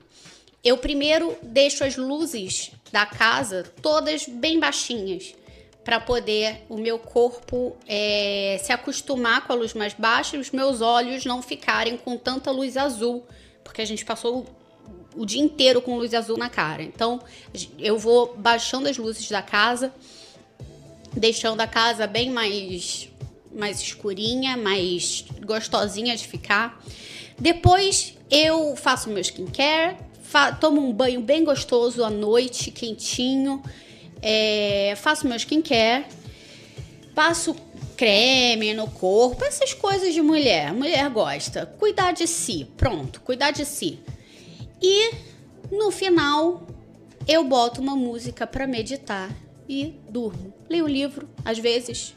Eu 0.64 0.78
primeiro 0.78 1.38
deixo 1.44 1.84
as 1.84 1.98
luzes 1.98 2.72
da 2.92 3.06
casa 3.06 3.64
todas 3.82 4.26
bem 4.28 4.60
baixinhas 4.60 5.36
para 5.84 6.00
poder 6.00 6.64
o 6.70 6.78
meu 6.78 6.98
corpo 6.98 7.76
é, 7.86 8.60
se 8.64 8.72
acostumar 8.72 9.46
com 9.46 9.54
a 9.54 9.56
luz 9.56 9.74
mais 9.74 9.94
baixa 9.94 10.38
e 10.38 10.40
os 10.40 10.50
meus 10.50 10.82
olhos 10.82 11.26
não 11.26 11.42
ficarem 11.42 11.98
com 11.98 12.18
tanta 12.18 12.50
luz 12.50 12.78
azul, 12.78 13.28
porque 13.64 13.82
a 13.82 13.86
gente 13.86 14.06
passou 14.06 14.46
o, 15.16 15.26
dia 15.26 15.42
inteiro 15.42 15.82
com 15.82 15.98
luz 15.98 16.14
azul 16.14 16.38
na 16.38 16.50
cara. 16.50 16.84
Então 16.84 17.22
eu 17.78 17.98
vou 17.98 18.36
baixando 18.38 18.88
as 18.88 18.98
luzes 18.98 19.30
da 19.30 19.42
casa, 19.42 19.94
deixando 21.14 21.62
a 21.62 21.68
casa 21.68 22.08
bem 22.08 22.30
mais 22.30 23.10
mais 23.54 23.80
escurinha, 23.80 24.58
mais 24.58 25.26
gostosinha 25.46 26.16
de 26.16 26.28
ficar. 26.28 26.84
Depois 27.38 28.16
eu 28.32 28.76
faço 28.76 29.10
meu 29.10 29.22
skincare, 29.22 29.96
tomo 30.60 30.82
um 30.82 30.92
banho 30.92 31.22
bem 31.22 31.44
gostoso 31.44 32.04
à 32.04 32.10
noite, 32.10 32.72
quentinho, 32.72 33.62
é, 34.22 34.96
faço 34.98 35.28
meu 35.28 35.38
skincare, 35.38 36.06
passo 37.14 37.56
creme 37.96 38.74
no 38.74 38.90
corpo, 38.90 39.46
essas 39.46 39.74
coisas 39.74 40.14
de 40.14 40.22
mulher. 40.22 40.74
Mulher 40.74 41.10
gosta. 41.10 41.66
Cuidar 41.66 42.12
de 42.12 42.28
si, 42.28 42.68
pronto, 42.76 43.22
cuidar 43.22 43.52
de 43.52 43.66
si. 43.66 44.00
E 44.84 45.12
no 45.72 45.90
final 45.92 46.68
eu 47.26 47.46
boto 47.46 47.82
uma 47.82 47.96
música 47.96 48.46
para 48.46 48.68
meditar 48.68 49.34
e 49.68 49.96
durmo. 50.10 50.54
Leio 50.70 50.84
um 50.84 50.90
livro, 50.90 51.30
às 51.46 51.58
vezes, 51.58 52.14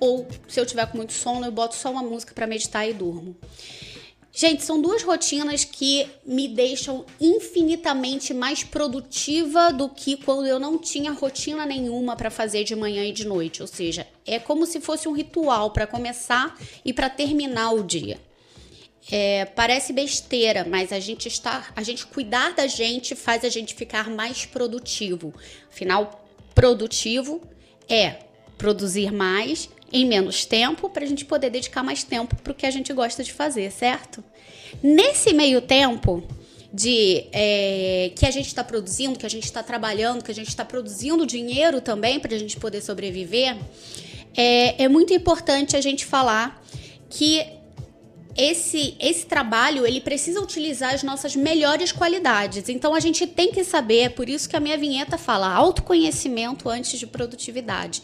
ou 0.00 0.26
se 0.48 0.60
eu 0.60 0.66
tiver 0.66 0.86
com 0.86 0.96
muito 0.96 1.12
sono, 1.12 1.46
eu 1.46 1.52
boto 1.52 1.76
só 1.76 1.92
uma 1.92 2.02
música 2.02 2.34
para 2.34 2.46
meditar 2.46 2.88
e 2.88 2.92
durmo. 2.92 3.36
Gente, 4.32 4.64
são 4.64 4.80
duas 4.80 5.02
rotinas 5.02 5.64
que 5.64 6.06
me 6.24 6.46
deixam 6.46 7.04
infinitamente 7.20 8.32
mais 8.32 8.62
produtiva 8.62 9.72
do 9.72 9.88
que 9.88 10.16
quando 10.16 10.46
eu 10.46 10.60
não 10.60 10.78
tinha 10.78 11.10
rotina 11.10 11.66
nenhuma 11.66 12.14
para 12.14 12.30
fazer 12.30 12.62
de 12.62 12.76
manhã 12.76 13.04
e 13.04 13.12
de 13.12 13.26
noite. 13.26 13.62
Ou 13.62 13.66
seja, 13.66 14.06
é 14.24 14.38
como 14.38 14.64
se 14.66 14.80
fosse 14.80 15.08
um 15.08 15.12
ritual 15.12 15.72
para 15.72 15.88
começar 15.88 16.56
e 16.84 16.92
para 16.92 17.10
terminar 17.10 17.72
o 17.72 17.82
dia. 17.82 18.20
É, 19.10 19.46
parece 19.46 19.92
besteira, 19.92 20.66
mas 20.68 20.92
a 20.92 21.00
gente 21.00 21.28
está, 21.28 21.66
a 21.74 21.82
gente 21.82 22.06
cuidar 22.06 22.52
da 22.54 22.66
gente 22.66 23.14
faz 23.14 23.44
a 23.44 23.48
gente 23.48 23.74
ficar 23.74 24.10
mais 24.10 24.44
produtivo. 24.44 25.32
Afinal, 25.70 26.24
produtivo 26.54 27.40
é 27.88 28.16
produzir 28.58 29.10
mais 29.10 29.70
em 29.90 30.04
menos 30.04 30.44
tempo 30.44 30.90
para 30.90 31.04
a 31.04 31.08
gente 31.08 31.24
poder 31.24 31.48
dedicar 31.48 31.82
mais 31.82 32.02
tempo 32.04 32.36
para 32.36 32.52
o 32.52 32.54
que 32.54 32.66
a 32.66 32.70
gente 32.70 32.92
gosta 32.92 33.24
de 33.24 33.32
fazer, 33.32 33.70
certo? 33.70 34.22
Nesse 34.82 35.32
meio 35.32 35.62
tempo 35.62 36.22
de 36.72 37.24
é, 37.32 38.12
que 38.14 38.26
a 38.26 38.30
gente 38.30 38.48
está 38.48 38.62
produzindo, 38.62 39.18
que 39.18 39.24
a 39.24 39.30
gente 39.30 39.44
está 39.44 39.62
trabalhando, 39.62 40.22
que 40.22 40.30
a 40.30 40.34
gente 40.34 40.48
está 40.48 40.64
produzindo 40.64 41.24
dinheiro 41.24 41.80
também 41.80 42.20
para 42.20 42.34
a 42.34 42.38
gente 42.38 42.58
poder 42.58 42.82
sobreviver, 42.82 43.56
é, 44.36 44.84
é 44.84 44.88
muito 44.88 45.14
importante 45.14 45.76
a 45.76 45.80
gente 45.80 46.04
falar 46.04 46.62
que 47.08 47.57
esse, 48.38 48.94
esse 49.00 49.26
trabalho 49.26 49.84
ele 49.84 50.00
precisa 50.00 50.40
utilizar 50.40 50.94
as 50.94 51.02
nossas 51.02 51.34
melhores 51.34 51.90
qualidades. 51.90 52.68
Então 52.68 52.94
a 52.94 53.00
gente 53.00 53.26
tem 53.26 53.50
que 53.50 53.64
saber, 53.64 54.02
é 54.02 54.08
por 54.08 54.28
isso 54.28 54.48
que 54.48 54.54
a 54.54 54.60
minha 54.60 54.78
vinheta 54.78 55.18
fala 55.18 55.52
autoconhecimento 55.52 56.68
antes 56.68 57.00
de 57.00 57.06
produtividade. 57.06 58.00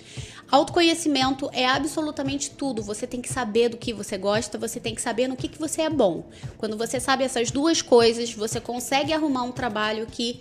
Autoconhecimento 0.50 1.48
é 1.52 1.64
absolutamente 1.64 2.50
tudo. 2.50 2.82
Você 2.82 3.06
tem 3.06 3.22
que 3.22 3.32
saber 3.32 3.68
do 3.68 3.76
que 3.76 3.92
você 3.92 4.18
gosta, 4.18 4.58
você 4.58 4.80
tem 4.80 4.92
que 4.92 5.00
saber 5.00 5.28
no 5.28 5.36
que, 5.36 5.46
que 5.46 5.58
você 5.58 5.82
é 5.82 5.90
bom. 5.90 6.28
Quando 6.58 6.76
você 6.76 6.98
sabe 6.98 7.22
essas 7.22 7.52
duas 7.52 7.80
coisas, 7.80 8.32
você 8.34 8.60
consegue 8.60 9.12
arrumar 9.12 9.44
um 9.44 9.52
trabalho 9.52 10.04
que 10.04 10.40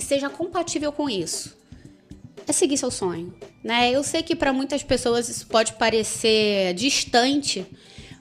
seja 0.00 0.28
compatível 0.28 0.90
com 0.90 1.08
isso. 1.08 1.56
É 2.48 2.52
seguir 2.52 2.78
seu 2.78 2.90
sonho, 2.90 3.32
né? 3.62 3.92
Eu 3.92 4.02
sei 4.02 4.22
que 4.22 4.34
para 4.34 4.52
muitas 4.52 4.82
pessoas 4.82 5.28
isso 5.28 5.46
pode 5.46 5.74
parecer 5.74 6.74
distante, 6.74 7.66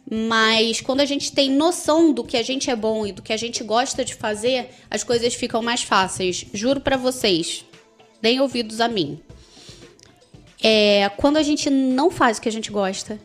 mas 0.10 0.80
quando 0.80 1.02
a 1.02 1.06
gente 1.06 1.32
tem 1.32 1.52
noção 1.52 2.14
do 2.14 2.24
que 2.24 2.38
a 2.38 2.44
gente 2.44 2.70
é 2.70 2.76
bom 2.76 3.06
e 3.06 3.12
do 3.12 3.22
que 3.22 3.34
a 3.34 3.38
gente 3.38 3.64
gosta 3.64 4.06
de 4.06 4.16
fazer, 4.16 4.70
as 4.90 5.04
coisas 5.04 5.34
ficam 5.34 5.62
mais 5.62 5.84
fáceis. 5.84 6.46
Juro 6.54 6.80
para 6.80 6.96
vocês, 6.96 7.66
deem 8.22 8.40
ouvidos 8.40 8.80
a 8.80 8.88
mim. 8.88 9.20
É, 10.64 11.10
quando 11.18 11.38
a 11.38 11.44
gente 11.44 11.70
não 11.70 12.10
faz 12.10 12.38
o 12.38 12.42
que 12.42 12.50
a 12.50 12.52
gente 12.52 12.72
gosta, 12.72 13.20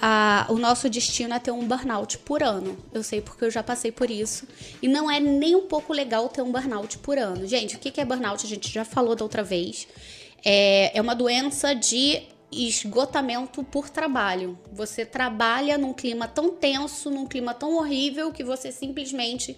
a, 0.00 0.46
o 0.48 0.54
nosso 0.54 0.88
destino 0.88 1.34
é 1.34 1.38
ter 1.38 1.50
um 1.50 1.66
burnout 1.66 2.16
por 2.18 2.42
ano. 2.42 2.78
Eu 2.92 3.02
sei 3.02 3.20
porque 3.20 3.44
eu 3.44 3.50
já 3.50 3.62
passei 3.62 3.92
por 3.92 4.10
isso. 4.10 4.48
E 4.80 4.88
não 4.88 5.10
é 5.10 5.20
nem 5.20 5.54
um 5.54 5.66
pouco 5.66 5.92
legal 5.92 6.28
ter 6.30 6.40
um 6.40 6.50
burnout 6.50 6.98
por 6.98 7.18
ano. 7.18 7.46
Gente, 7.46 7.76
o 7.76 7.78
que 7.78 8.00
é 8.00 8.04
burnout? 8.04 8.44
A 8.44 8.48
gente 8.48 8.72
já 8.72 8.84
falou 8.84 9.14
da 9.14 9.24
outra 9.24 9.42
vez. 9.42 9.86
É, 10.42 10.96
é 10.96 11.02
uma 11.02 11.14
doença 11.14 11.74
de 11.74 12.22
esgotamento 12.52 13.62
por 13.62 13.88
trabalho. 13.88 14.58
Você 14.72 15.04
trabalha 15.04 15.78
num 15.78 15.92
clima 15.92 16.26
tão 16.26 16.50
tenso, 16.50 17.10
num 17.10 17.26
clima 17.26 17.54
tão 17.54 17.76
horrível 17.76 18.32
que 18.32 18.42
você 18.42 18.72
simplesmente 18.72 19.56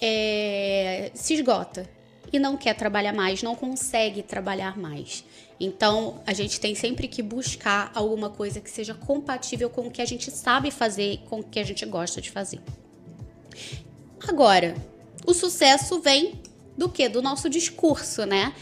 é, 0.00 1.10
se 1.14 1.34
esgota 1.34 1.88
e 2.32 2.38
não 2.38 2.56
quer 2.56 2.74
trabalhar 2.74 3.12
mais, 3.12 3.42
não 3.42 3.54
consegue 3.54 4.22
trabalhar 4.22 4.76
mais. 4.76 5.24
Então, 5.58 6.20
a 6.26 6.32
gente 6.32 6.60
tem 6.60 6.74
sempre 6.74 7.08
que 7.08 7.22
buscar 7.22 7.90
alguma 7.94 8.28
coisa 8.28 8.60
que 8.60 8.70
seja 8.70 8.94
compatível 8.94 9.70
com 9.70 9.86
o 9.86 9.90
que 9.90 10.02
a 10.02 10.06
gente 10.06 10.30
sabe 10.30 10.70
fazer 10.70 11.20
com 11.28 11.40
o 11.40 11.42
que 11.42 11.58
a 11.58 11.64
gente 11.64 11.86
gosta 11.86 12.20
de 12.20 12.30
fazer. 12.30 12.60
Agora, 14.26 14.74
o 15.24 15.32
sucesso 15.32 16.00
vem 16.00 16.40
do 16.76 16.88
que? 16.88 17.08
Do 17.08 17.22
nosso 17.22 17.48
discurso, 17.48 18.24
né? 18.24 18.52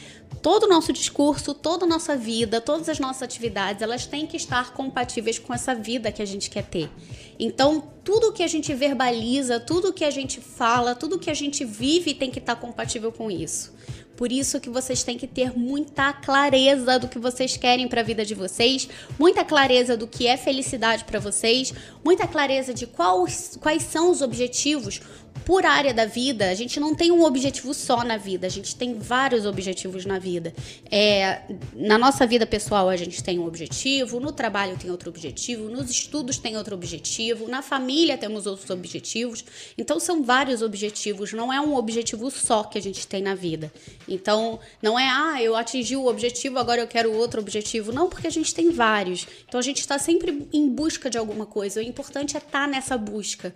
todo 0.42 0.64
o 0.64 0.68
nosso 0.68 0.92
discurso, 0.92 1.54
toda 1.54 1.85
a 1.85 1.88
nossa 1.88 2.16
vida, 2.16 2.61
todas 2.61 2.88
as 2.88 2.99
nossas 2.99 3.23
atividades, 3.23 3.80
elas 3.80 4.06
têm 4.06 4.26
que 4.26 4.37
estar 4.37 4.75
compatíveis 4.75 5.38
com 5.38 5.54
essa 5.54 5.75
vida 5.75 6.12
que 6.12 6.21
a 6.21 6.26
gente 6.26 6.50
quer 6.50 6.64
ter. 6.64 6.90
Então, 7.38 7.83
tudo 8.04 8.33
que 8.33 8.42
a 8.42 8.47
gente 8.47 8.75
verbaliza, 8.75 9.59
tudo 9.59 9.92
que 9.92 10.04
a 10.04 10.11
gente 10.11 10.40
fala, 10.40 10.94
tudo 10.94 11.18
que 11.18 11.30
a 11.30 11.35
gente 11.35 11.64
vive 11.64 12.12
tem 12.12 12.30
que 12.30 12.38
estar 12.38 12.56
compatível 12.56 13.11
com 13.11 13.30
isso. 13.30 13.73
Por 14.16 14.30
isso 14.30 14.61
que 14.61 14.71
vocês 14.71 15.02
têm 15.02 15.18
que 15.18 15.26
ter 15.26 15.56
muita 15.59 16.12
clareza 16.12 16.99
do 16.99 17.09
que 17.09 17.18
vocês 17.18 17.56
querem 17.56 17.88
para 17.88 18.00
a 18.00 18.04
vida 18.04 18.25
de 18.25 18.35
vocês, 18.35 18.88
muita 19.18 19.44
clareza 19.44 19.97
do 19.97 20.06
que 20.06 20.26
é 20.26 20.37
felicidade 20.37 21.04
para 21.04 21.18
vocês, 21.18 21.75
muita 22.04 22.26
clareza 22.28 22.73
de 22.73 22.87
quais, 22.87 23.59
quais 23.61 23.83
são 23.83 24.11
os 24.11 24.23
objetivos, 24.23 25.00
por 25.45 25.67
área 25.67 25.93
da 25.93 26.07
vida, 26.07 26.49
a 26.49 26.55
gente 26.55 26.81
não 26.81 26.95
tem 26.95 27.11
um 27.12 27.23
objetivo 27.23 27.75
só 27.75 28.03
na 28.03 28.17
vida, 28.17 28.47
a 28.47 28.50
gente 28.50 28.75
tem 28.75 28.99
vários 28.99 29.45
objetivos 29.45 30.07
na 30.07 30.19
vida. 30.19 30.55
É, 30.91 31.43
na 31.75 31.99
nossa 31.99 32.26
vida 32.26 32.47
pessoal, 32.47 32.88
a 32.88 32.97
gente 32.97 33.23
tem 33.23 33.38
um 33.38 33.47
objetivo, 33.47 34.21
no 34.21 34.33
trabalho 34.33 34.76
tem 34.79 34.91
outro 34.91 35.11
objetivo, 35.11 35.69
nos 35.69 35.91
estudos 35.91 36.38
tem 36.38 36.57
outro 36.57 36.75
objetivo, 36.75 37.47
na 37.49 37.61
família 37.61 38.17
temos 38.17 38.47
outros 38.47 38.71
objetivos. 38.71 39.45
Então, 39.76 40.00
são 40.00 40.23
vários 40.23 40.62
objetivos, 40.62 41.33
não 41.33 41.53
é 41.53 41.61
um 41.61 41.75
objetivo 41.75 42.31
só 42.31 42.64
que 42.64 42.79
a 42.79 42.83
gente 42.83 43.07
tem 43.07 43.23
na 43.23 43.35
vida. 43.35 43.73
Então, 44.09 44.59
não 44.81 44.99
é, 44.99 45.09
ah, 45.09 45.43
eu 45.43 45.57
atingi 45.57 45.97
o 45.97 46.07
objetivo, 46.07 46.59
agora 46.59 46.81
eu 46.81 46.87
quero 46.87 47.12
outro 47.12 47.41
objetivo. 47.41 47.93
Não, 47.93 48.09
porque 48.09 48.26
a 48.26 48.31
gente 48.31 48.55
tem 48.55 48.71
vários. 48.71 49.26
Então, 49.47 49.61
a 49.61 49.62
gente 49.62 49.81
está 49.81 49.99
sempre 49.99 50.49
em 50.53 50.69
busca 50.69 51.11
de 51.11 51.19
alguma 51.19 51.45
coisa. 51.45 51.81
O 51.81 51.83
importante 51.83 52.37
é 52.37 52.38
estar 52.38 52.50
tá 52.50 52.67
nessa 52.67 52.97
busca. 52.97 53.55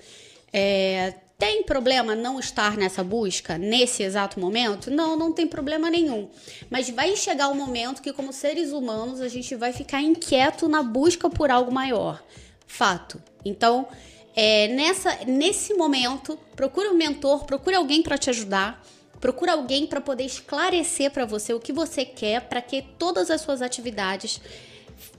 É, 0.52 1.14
tem 1.40 1.62
problema 1.62 2.16
não 2.16 2.40
estar 2.40 2.76
nessa 2.76 3.04
busca 3.04 3.56
nesse 3.56 4.02
exato 4.02 4.40
momento? 4.40 4.90
Não, 4.90 5.16
não 5.16 5.32
tem 5.32 5.46
problema 5.46 5.88
nenhum. 5.88 6.28
Mas 6.68 6.90
vai 6.90 7.14
chegar 7.14 7.48
um 7.48 7.54
momento 7.54 8.02
que, 8.02 8.12
como 8.12 8.32
seres 8.32 8.72
humanos, 8.72 9.20
a 9.20 9.28
gente 9.28 9.54
vai 9.54 9.72
ficar 9.72 10.02
inquieto 10.02 10.68
na 10.68 10.82
busca 10.82 11.30
por 11.30 11.48
algo 11.48 11.72
maior. 11.72 12.20
Fato. 12.66 13.22
Então, 13.44 13.86
é, 14.34 14.66
nessa, 14.66 15.16
nesse 15.26 15.74
momento, 15.74 16.36
procure 16.56 16.88
um 16.88 16.94
mentor, 16.94 17.44
procure 17.44 17.76
alguém 17.76 18.02
para 18.02 18.18
te 18.18 18.28
ajudar. 18.30 18.84
Procure 19.20 19.52
alguém 19.52 19.86
para 19.86 20.00
poder 20.00 20.24
esclarecer 20.24 21.12
para 21.12 21.24
você 21.24 21.54
o 21.54 21.60
que 21.60 21.72
você 21.72 22.04
quer 22.04 22.48
para 22.48 22.60
que 22.60 22.82
todas 22.98 23.30
as 23.30 23.40
suas 23.40 23.62
atividades 23.62 24.40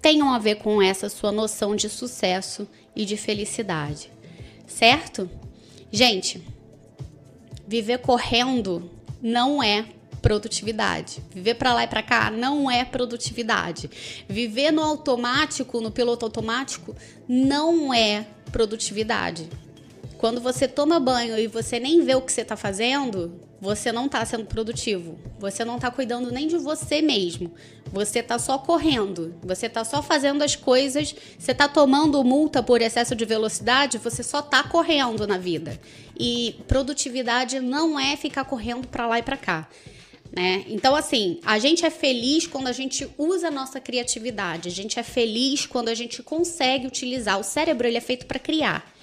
tenham 0.01 0.33
a 0.33 0.37
ver 0.37 0.55
com 0.55 0.81
essa 0.81 1.07
sua 1.07 1.31
noção 1.31 1.77
de 1.77 1.87
sucesso 1.87 2.67
e 2.93 3.05
de 3.05 3.15
felicidade. 3.15 4.11
Certo? 4.67 5.29
Gente, 5.91 6.41
viver 7.67 7.99
correndo 7.99 8.89
não 9.21 9.61
é 9.61 9.85
produtividade. 10.21 11.21
Viver 11.33 11.55
para 11.55 11.73
lá 11.73 11.83
e 11.83 11.87
para 11.87 12.03
cá 12.03 12.29
não 12.29 12.69
é 12.69 12.85
produtividade. 12.85 13.89
Viver 14.27 14.71
no 14.71 14.83
automático, 14.83 15.81
no 15.81 15.91
piloto 15.91 16.25
automático, 16.25 16.95
não 17.27 17.93
é 17.93 18.25
produtividade. 18.51 19.49
Quando 20.19 20.41
você 20.41 20.67
toma 20.67 20.99
banho 20.99 21.39
e 21.39 21.47
você 21.47 21.79
nem 21.79 22.03
vê 22.03 22.13
o 22.13 22.21
que 22.21 22.33
você 22.33 22.41
está 22.41 22.57
fazendo, 22.57 23.39
você 23.61 23.89
não 23.89 24.07
está 24.07 24.25
sendo 24.25 24.43
produtivo. 24.43 25.17
Você 25.39 25.63
não 25.63 25.77
está 25.77 25.89
cuidando 25.89 26.29
nem 26.29 26.45
de 26.45 26.57
você 26.57 27.01
mesmo. 27.01 27.53
Você 27.85 28.19
está 28.19 28.37
só 28.37 28.57
correndo. 28.57 29.33
Você 29.41 29.67
está 29.67 29.85
só 29.85 30.03
fazendo 30.03 30.43
as 30.43 30.57
coisas. 30.57 31.15
Você 31.37 31.53
está 31.53 31.69
tomando 31.69 32.21
multa 32.21 32.61
por 32.61 32.81
excesso 32.81 33.15
de 33.15 33.23
velocidade. 33.23 33.97
Você 33.97 34.21
só 34.21 34.39
está 34.39 34.61
correndo 34.61 35.25
na 35.25 35.37
vida. 35.37 35.79
E 36.19 36.59
produtividade 36.67 37.61
não 37.61 37.97
é 37.97 38.17
ficar 38.17 38.43
correndo 38.43 38.89
para 38.89 39.07
lá 39.07 39.19
e 39.19 39.23
para 39.23 39.37
cá. 39.37 39.69
Né? 40.35 40.65
Então, 40.67 40.97
assim, 40.97 41.39
a 41.45 41.57
gente 41.59 41.85
é 41.85 41.89
feliz 41.89 42.45
quando 42.45 42.67
a 42.67 42.73
gente 42.73 43.09
usa 43.17 43.47
a 43.47 43.51
nossa 43.51 43.79
criatividade. 43.79 44.67
A 44.67 44.71
gente 44.71 44.99
é 44.99 45.03
feliz 45.03 45.65
quando 45.65 45.87
a 45.87 45.95
gente 45.95 46.21
consegue 46.21 46.85
utilizar. 46.85 47.39
O 47.39 47.43
cérebro 47.43 47.87
ele 47.87 47.97
é 47.97 48.01
feito 48.01 48.25
para 48.25 48.37
criar. 48.37 48.98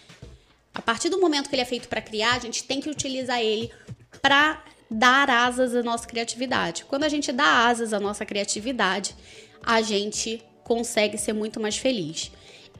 A 0.76 0.82
partir 0.82 1.08
do 1.08 1.18
momento 1.18 1.48
que 1.48 1.54
ele 1.54 1.62
é 1.62 1.64
feito 1.64 1.88
para 1.88 2.02
criar, 2.02 2.36
a 2.36 2.38
gente 2.38 2.62
tem 2.64 2.82
que 2.82 2.90
utilizar 2.90 3.40
ele 3.40 3.72
para 4.20 4.62
dar 4.90 5.30
asas 5.30 5.74
à 5.74 5.82
nossa 5.82 6.06
criatividade. 6.06 6.84
Quando 6.84 7.04
a 7.04 7.08
gente 7.08 7.32
dá 7.32 7.66
asas 7.66 7.94
à 7.94 7.98
nossa 7.98 8.26
criatividade, 8.26 9.16
a 9.64 9.80
gente 9.80 10.44
consegue 10.62 11.16
ser 11.16 11.32
muito 11.32 11.58
mais 11.58 11.78
feliz. 11.78 12.30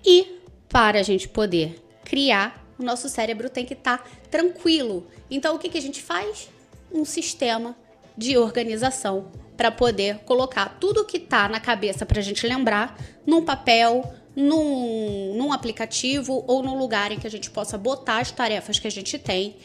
E 0.04 0.42
para 0.68 1.00
a 1.00 1.02
gente 1.02 1.26
poder 1.26 1.82
criar, 2.04 2.62
o 2.78 2.82
nosso 2.82 3.08
cérebro 3.08 3.48
tem 3.48 3.64
que 3.64 3.72
estar 3.72 3.96
tá 3.96 4.04
tranquilo. 4.30 5.06
Então, 5.30 5.56
o 5.56 5.58
que, 5.58 5.70
que 5.70 5.78
a 5.78 5.82
gente 5.82 6.02
faz? 6.02 6.50
Um 6.92 7.02
sistema 7.02 7.74
de 8.14 8.36
organização 8.36 9.32
para 9.56 9.70
poder 9.70 10.18
colocar 10.18 10.76
tudo 10.78 11.06
que 11.06 11.16
está 11.16 11.48
na 11.48 11.60
cabeça 11.60 12.04
para 12.04 12.18
a 12.18 12.22
gente 12.22 12.46
lembrar 12.46 12.94
num 13.26 13.42
papel, 13.42 14.14
num, 14.36 15.34
num 15.34 15.52
aplicativo 15.52 16.44
ou 16.46 16.62
num 16.62 16.76
lugar 16.76 17.10
em 17.10 17.18
que 17.18 17.26
a 17.26 17.30
gente 17.30 17.50
possa 17.50 17.78
botar 17.78 18.18
as 18.18 18.30
tarefas 18.30 18.78
que 18.78 18.86
a 18.86 18.90
gente 18.90 19.18
tem. 19.18 19.56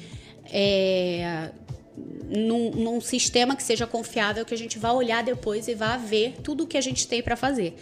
É, 0.49 1.51
num, 2.29 2.71
num, 2.71 3.01
sistema 3.01 3.55
que 3.55 3.61
seja 3.61 3.85
confiável, 3.85 4.45
que 4.45 4.53
a 4.53 4.57
gente 4.57 4.79
vá 4.79 4.93
olhar 4.93 5.21
depois 5.21 5.67
e 5.67 5.75
vá 5.75 5.97
ver 5.97 6.35
tudo 6.41 6.63
o 6.63 6.67
que 6.67 6.77
a 6.77 6.81
gente 6.81 7.05
tem 7.05 7.21
para 7.21 7.35
fazer. 7.35 7.75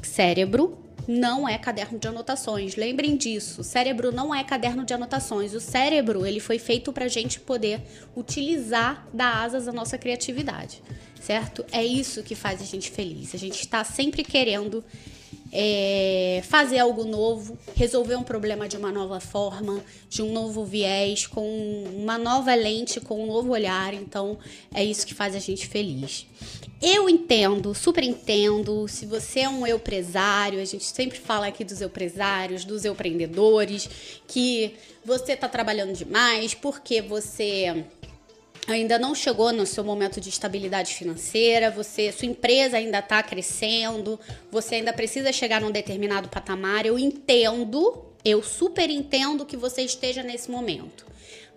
Cérebro 0.00 0.78
não 1.06 1.48
é 1.48 1.58
caderno 1.58 1.98
de 1.98 2.06
anotações. 2.08 2.76
Lembrem 2.76 3.16
disso. 3.16 3.62
Cérebro 3.62 4.12
não 4.12 4.34
é 4.34 4.42
caderno 4.44 4.84
de 4.84 4.94
anotações. 4.94 5.52
O 5.52 5.60
cérebro 5.60 6.24
ele 6.24 6.40
foi 6.40 6.58
feito 6.58 6.92
para 6.92 7.04
a 7.04 7.08
gente 7.08 7.40
poder 7.40 7.80
utilizar 8.16 9.06
da 9.12 9.42
asas 9.42 9.68
a 9.68 9.72
nossa 9.72 9.98
criatividade, 9.98 10.82
certo? 11.20 11.64
É 11.70 11.84
isso 11.84 12.22
que 12.22 12.34
faz 12.34 12.60
a 12.60 12.64
gente 12.64 12.90
feliz. 12.90 13.34
A 13.34 13.38
gente 13.38 13.60
está 13.60 13.84
sempre 13.84 14.24
querendo 14.24 14.84
é, 15.58 16.42
fazer 16.44 16.78
algo 16.78 17.02
novo, 17.02 17.56
resolver 17.74 18.14
um 18.14 18.22
problema 18.22 18.68
de 18.68 18.76
uma 18.76 18.92
nova 18.92 19.20
forma, 19.20 19.82
de 20.06 20.20
um 20.20 20.30
novo 20.30 20.66
viés, 20.66 21.26
com 21.26 21.84
uma 21.96 22.18
nova 22.18 22.54
lente, 22.54 23.00
com 23.00 23.24
um 23.24 23.26
novo 23.26 23.52
olhar. 23.52 23.94
Então, 23.94 24.38
é 24.74 24.84
isso 24.84 25.06
que 25.06 25.14
faz 25.14 25.34
a 25.34 25.38
gente 25.38 25.66
feliz. 25.66 26.26
Eu 26.82 27.08
entendo, 27.08 27.74
super 27.74 28.04
entendo. 28.04 28.86
Se 28.86 29.06
você 29.06 29.40
é 29.40 29.48
um 29.48 29.66
empresário, 29.66 30.60
a 30.60 30.64
gente 30.66 30.84
sempre 30.84 31.18
fala 31.18 31.46
aqui 31.46 31.64
dos 31.64 31.80
empresários, 31.80 32.62
dos 32.62 32.84
empreendedores, 32.84 33.88
que 34.28 34.74
você 35.02 35.32
está 35.32 35.48
trabalhando 35.48 35.94
demais 35.94 36.52
porque 36.52 37.00
você 37.00 37.82
ainda 38.66 38.98
não 38.98 39.14
chegou 39.14 39.52
no 39.52 39.64
seu 39.64 39.84
momento 39.84 40.20
de 40.20 40.28
estabilidade 40.28 40.94
financeira, 40.94 41.70
você, 41.70 42.10
sua 42.10 42.26
empresa 42.26 42.76
ainda 42.76 42.98
está 42.98 43.22
crescendo, 43.22 44.18
você 44.50 44.76
ainda 44.76 44.92
precisa 44.92 45.32
chegar 45.32 45.60
num 45.60 45.70
determinado 45.70 46.28
patamar. 46.28 46.84
Eu 46.84 46.98
entendo, 46.98 48.04
eu 48.24 48.42
super 48.42 48.90
entendo 48.90 49.46
que 49.46 49.56
você 49.56 49.82
esteja 49.82 50.22
nesse 50.22 50.50
momento. 50.50 51.06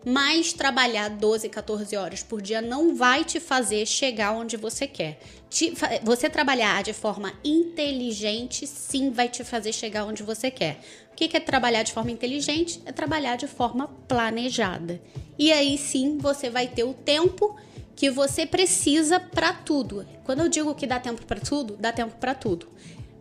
Mas 0.06 0.54
trabalhar 0.54 1.10
12, 1.10 1.50
14 1.50 1.96
horas 1.98 2.24
por 2.24 2.42
dia 2.42 2.62
não 2.62 2.96
vai 2.96 3.26
te 3.26 3.40
fazer 3.40 3.86
chegar 3.86 4.32
onde 4.32 4.56
você 4.56 4.88
quer. 4.88 5.20
Te, 5.50 5.74
você 6.04 6.30
trabalhar 6.30 6.82
de 6.84 6.94
forma 6.94 7.34
inteligente, 7.44 8.66
sim, 8.66 9.12
vai 9.12 9.28
te 9.28 9.44
fazer 9.44 9.74
chegar 9.74 10.06
onde 10.06 10.24
você 10.24 10.50
quer. 10.50 10.80
O 11.12 11.16
que 11.16 11.36
é 11.36 11.40
trabalhar 11.40 11.84
de 11.84 11.92
forma 11.92 12.12
inteligente? 12.12 12.82
É 12.86 12.92
trabalhar 12.92 13.36
de 13.36 13.48
forma 13.48 13.88
planejada. 14.08 15.02
E 15.38 15.52
aí 15.52 15.78
sim 15.78 16.18
você 16.18 16.50
vai 16.50 16.68
ter 16.68 16.84
o 16.84 16.94
tempo 16.94 17.58
que 17.96 18.10
você 18.10 18.46
precisa 18.46 19.20
para 19.20 19.52
tudo. 19.52 20.08
Quando 20.24 20.40
eu 20.40 20.48
digo 20.48 20.74
que 20.74 20.88
dá 20.88 21.00
tempo 21.02 21.26
para 21.26 21.42
tudo, 21.42 21.76
dá 21.76 21.92
tempo 21.92 22.16
para 22.16 22.34
tudo. 22.34 22.70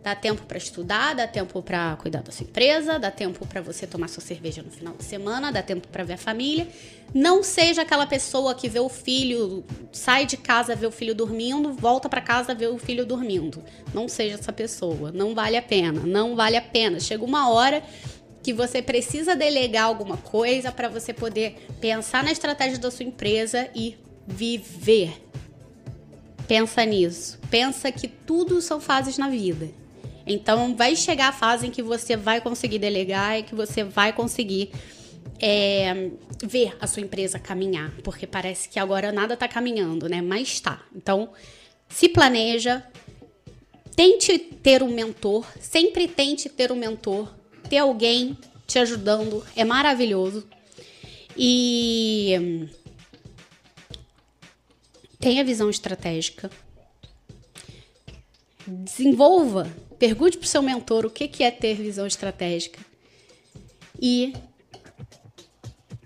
Dá 0.09 0.15
tempo 0.15 0.41
para 0.41 0.57
estudar, 0.57 1.13
dá 1.13 1.27
tempo 1.27 1.61
para 1.61 1.95
cuidar 1.97 2.23
da 2.23 2.31
sua 2.31 2.43
empresa, 2.43 2.97
dá 2.97 3.11
tempo 3.11 3.45
para 3.45 3.61
você 3.61 3.85
tomar 3.85 4.07
sua 4.07 4.23
cerveja 4.23 4.63
no 4.63 4.71
final 4.71 4.95
de 4.95 5.03
semana, 5.03 5.51
dá 5.51 5.61
tempo 5.61 5.87
para 5.87 6.03
ver 6.03 6.13
a 6.13 6.17
família. 6.17 6.67
Não 7.13 7.43
seja 7.43 7.83
aquela 7.83 8.07
pessoa 8.07 8.55
que 8.55 8.67
vê 8.67 8.79
o 8.79 8.89
filho, 8.89 9.63
sai 9.91 10.25
de 10.25 10.35
casa, 10.35 10.75
vê 10.75 10.87
o 10.87 10.91
filho 10.91 11.13
dormindo, 11.13 11.73
volta 11.73 12.09
para 12.09 12.21
casa, 12.21 12.55
vê 12.55 12.65
o 12.65 12.79
filho 12.79 13.05
dormindo. 13.05 13.63
Não 13.93 14.07
seja 14.07 14.33
essa 14.33 14.51
pessoa. 14.51 15.11
Não 15.11 15.35
vale 15.35 15.55
a 15.55 15.61
pena. 15.61 16.01
Não 16.01 16.35
vale 16.35 16.57
a 16.57 16.61
pena. 16.61 16.99
Chega 16.99 17.23
uma 17.23 17.47
hora 17.51 17.83
que 18.41 18.51
você 18.51 18.81
precisa 18.81 19.35
delegar 19.35 19.83
alguma 19.83 20.17
coisa 20.17 20.71
para 20.71 20.89
você 20.89 21.13
poder 21.13 21.67
pensar 21.79 22.23
na 22.23 22.31
estratégia 22.31 22.79
da 22.79 22.89
sua 22.89 23.05
empresa 23.05 23.69
e 23.75 23.95
viver. 24.25 25.21
Pensa 26.47 26.83
nisso. 26.83 27.37
Pensa 27.51 27.91
que 27.91 28.07
tudo 28.07 28.59
são 28.59 28.81
fases 28.81 29.15
na 29.19 29.29
vida. 29.29 29.69
Então, 30.29 30.75
vai 30.75 30.95
chegar 30.95 31.29
a 31.29 31.33
fase 31.33 31.67
em 31.67 31.71
que 31.71 31.81
você 31.81 32.15
vai 32.15 32.39
conseguir 32.39 32.79
delegar 32.79 33.39
e 33.39 33.43
que 33.43 33.55
você 33.55 33.83
vai 33.83 34.13
conseguir 34.13 34.71
é, 35.39 36.11
ver 36.43 36.77
a 36.79 36.85
sua 36.85 37.01
empresa 37.01 37.39
caminhar, 37.39 37.91
porque 38.03 38.27
parece 38.27 38.69
que 38.69 38.77
agora 38.79 39.11
nada 39.11 39.33
está 39.33 39.47
caminhando, 39.47 40.07
né? 40.07 40.21
Mas 40.21 40.49
está. 40.49 40.81
Então, 40.95 41.29
se 41.87 42.09
planeja, 42.09 42.85
tente 43.95 44.37
ter 44.37 44.83
um 44.83 44.93
mentor, 44.93 45.45
sempre 45.59 46.07
tente 46.07 46.47
ter 46.47 46.71
um 46.71 46.75
mentor, 46.75 47.33
ter 47.69 47.77
alguém 47.77 48.37
te 48.67 48.77
ajudando, 48.77 49.43
é 49.55 49.65
maravilhoso. 49.65 50.47
E 51.35 52.67
tenha 55.19 55.43
visão 55.43 55.69
estratégica. 55.69 56.51
Desenvolva 58.69 59.67
Pergunte 59.99 60.37
para 60.37 60.45
o 60.45 60.47
seu 60.47 60.61
mentor 60.61 61.05
o 61.05 61.09
que, 61.09 61.27
que 61.27 61.43
é 61.43 61.51
ter 61.51 61.75
visão 61.75 62.07
estratégica. 62.07 62.79
E 64.01 64.33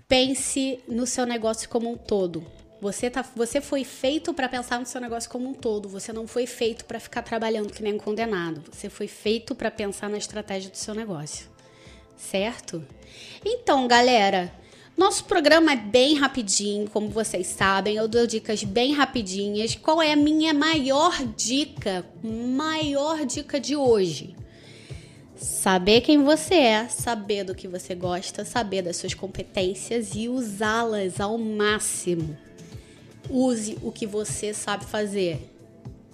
pense 0.08 0.80
no 0.88 1.06
seu 1.06 1.24
negócio 1.24 1.68
como 1.68 1.88
um 1.88 1.96
todo. 1.96 2.44
Você, 2.80 3.08
tá, 3.08 3.24
você 3.36 3.60
foi 3.60 3.84
feito 3.84 4.34
para 4.34 4.48
pensar 4.48 4.80
no 4.80 4.84
seu 4.84 5.00
negócio 5.00 5.30
como 5.30 5.48
um 5.48 5.54
todo. 5.54 5.88
Você 5.88 6.12
não 6.12 6.26
foi 6.26 6.44
feito 6.44 6.84
para 6.84 6.98
ficar 6.98 7.22
trabalhando 7.22 7.72
que 7.72 7.84
nem 7.84 7.94
um 7.94 7.98
condenado. 7.98 8.64
Você 8.72 8.90
foi 8.90 9.06
feito 9.06 9.54
para 9.54 9.70
pensar 9.70 10.10
na 10.10 10.18
estratégia 10.18 10.70
do 10.70 10.76
seu 10.76 10.92
negócio. 10.92 11.48
Certo? 12.16 12.84
Então, 13.44 13.86
galera, 13.86 14.52
nosso 14.96 15.24
programa 15.24 15.72
é 15.72 15.76
bem 15.76 16.14
rapidinho, 16.14 16.88
como 16.88 17.08
vocês 17.08 17.48
sabem, 17.48 17.96
eu 17.96 18.06
dou 18.06 18.26
dicas 18.28 18.62
bem 18.62 18.94
rapidinhas. 18.94 19.74
Qual 19.74 20.00
é 20.00 20.12
a 20.12 20.16
minha 20.16 20.54
maior 20.54 21.12
dica? 21.36 22.06
Maior 22.22 23.26
dica 23.26 23.58
de 23.58 23.74
hoje? 23.74 24.36
Saber 25.34 26.00
quem 26.00 26.22
você 26.22 26.54
é, 26.54 26.88
saber 26.88 27.42
do 27.42 27.56
que 27.56 27.66
você 27.66 27.92
gosta, 27.94 28.44
saber 28.44 28.82
das 28.82 28.96
suas 28.96 29.14
competências 29.14 30.12
e 30.14 30.28
usá-las 30.28 31.20
ao 31.20 31.36
máximo. 31.36 32.38
Use 33.28 33.76
o 33.82 33.90
que 33.90 34.06
você 34.06 34.54
sabe 34.54 34.84
fazer. 34.84 35.50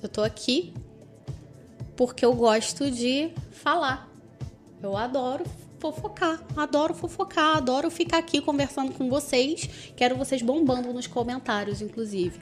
Eu 0.02 0.08
tô 0.08 0.22
aqui 0.22 0.72
porque 1.96 2.24
eu 2.24 2.32
gosto 2.32 2.90
de 2.90 3.30
falar. 3.52 4.08
Eu 4.82 4.96
adoro 4.96 5.44
fofocar. 5.80 6.40
Adoro 6.54 6.94
fofocar, 6.94 7.56
adoro 7.56 7.90
ficar 7.90 8.18
aqui 8.18 8.40
conversando 8.40 8.92
com 8.92 9.08
vocês. 9.08 9.68
Quero 9.96 10.14
vocês 10.14 10.42
bombando 10.42 10.92
nos 10.92 11.06
comentários, 11.06 11.80
inclusive. 11.80 12.40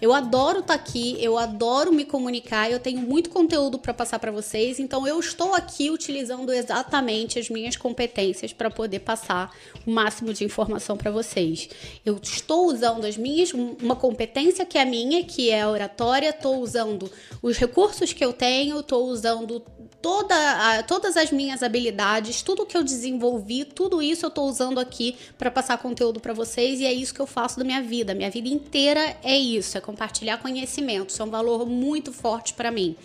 Eu 0.00 0.12
adoro 0.12 0.60
estar 0.60 0.74
tá 0.74 0.80
aqui, 0.80 1.16
eu 1.20 1.36
adoro 1.36 1.92
me 1.92 2.04
comunicar, 2.04 2.70
eu 2.70 2.78
tenho 2.78 3.00
muito 3.00 3.30
conteúdo 3.30 3.78
para 3.80 3.92
passar 3.92 4.20
para 4.20 4.30
vocês, 4.30 4.78
então 4.78 5.06
eu 5.08 5.18
estou 5.18 5.54
aqui 5.54 5.90
utilizando 5.90 6.52
exatamente 6.52 7.36
as 7.36 7.50
minhas 7.50 7.76
competências 7.76 8.52
para 8.52 8.70
poder 8.70 9.00
passar 9.00 9.50
o 9.84 9.90
máximo 9.90 10.32
de 10.32 10.44
informação 10.44 10.96
para 10.96 11.10
vocês. 11.10 11.68
Eu 12.06 12.16
estou 12.22 12.66
usando 12.66 13.04
as 13.04 13.16
minhas 13.16 13.52
uma 13.52 13.96
competência 13.96 14.64
que 14.64 14.78
é 14.78 14.84
minha, 14.84 15.24
que 15.24 15.50
é 15.50 15.62
a 15.62 15.70
oratória, 15.70 16.28
estou 16.28 16.60
usando 16.60 17.10
os 17.42 17.58
recursos 17.58 18.12
que 18.12 18.24
eu 18.24 18.32
tenho, 18.32 18.78
estou 18.78 19.06
usando 19.06 19.64
toda 20.00 20.82
todas 20.84 21.16
as 21.16 21.30
minhas 21.32 21.62
habilidades, 21.62 22.42
tudo 22.42 22.64
que 22.64 22.76
eu 22.76 22.82
desenvolvi, 22.82 23.64
tudo 23.64 24.00
isso 24.00 24.24
eu 24.24 24.28
estou 24.28 24.48
usando 24.48 24.78
aqui 24.78 25.16
para 25.36 25.50
passar 25.50 25.78
conteúdo 25.78 26.20
para 26.20 26.32
vocês 26.32 26.80
e 26.80 26.86
é 26.86 26.92
isso 26.92 27.12
que 27.12 27.20
eu 27.20 27.26
faço 27.26 27.58
da 27.58 27.64
minha 27.64 27.82
vida. 27.82 28.14
Minha 28.14 28.30
vida 28.30 28.48
inteira 28.48 29.16
é 29.22 29.36
isso, 29.36 29.76
é 29.76 29.80
compartilhar 29.80 30.38
conhecimento. 30.38 31.10
Isso 31.10 31.22
é 31.22 31.24
um 31.24 31.30
valor 31.30 31.66
muito 31.66 32.12
forte 32.12 32.54
para 32.54 32.70
mim. 32.70 32.96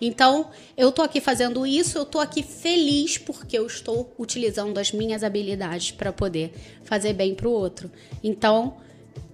Então, 0.00 0.50
eu 0.76 0.88
estou 0.88 1.04
aqui 1.04 1.20
fazendo 1.20 1.66
isso, 1.66 1.96
eu 1.96 2.02
estou 2.02 2.20
aqui 2.20 2.42
feliz 2.42 3.18
porque 3.18 3.56
eu 3.56 3.66
estou 3.66 4.12
utilizando 4.18 4.78
as 4.78 4.92
minhas 4.92 5.22
habilidades 5.22 5.92
para 5.92 6.12
poder 6.12 6.52
fazer 6.82 7.12
bem 7.12 7.34
para 7.34 7.48
o 7.48 7.52
outro. 7.52 7.90
Então, 8.22 8.76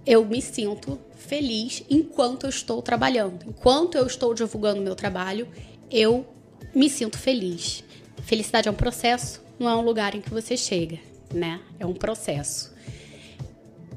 eu 0.05 0.23
me 0.25 0.41
sinto 0.41 0.99
feliz 1.15 1.83
enquanto 1.89 2.45
eu 2.45 2.49
estou 2.49 2.81
trabalhando. 2.81 3.45
Enquanto 3.47 3.95
eu 3.95 4.05
estou 4.05 4.33
divulgando 4.33 4.81
meu 4.81 4.95
trabalho, 4.95 5.47
eu 5.91 6.25
me 6.73 6.89
sinto 6.89 7.17
feliz. 7.17 7.83
Felicidade 8.23 8.67
é 8.67 8.71
um 8.71 8.75
processo, 8.75 9.41
não 9.59 9.69
é 9.69 9.75
um 9.75 9.81
lugar 9.81 10.15
em 10.15 10.21
que 10.21 10.29
você 10.29 10.55
chega, 10.55 10.99
né? 11.33 11.59
É 11.79 11.85
um 11.85 11.93
processo. 11.93 12.73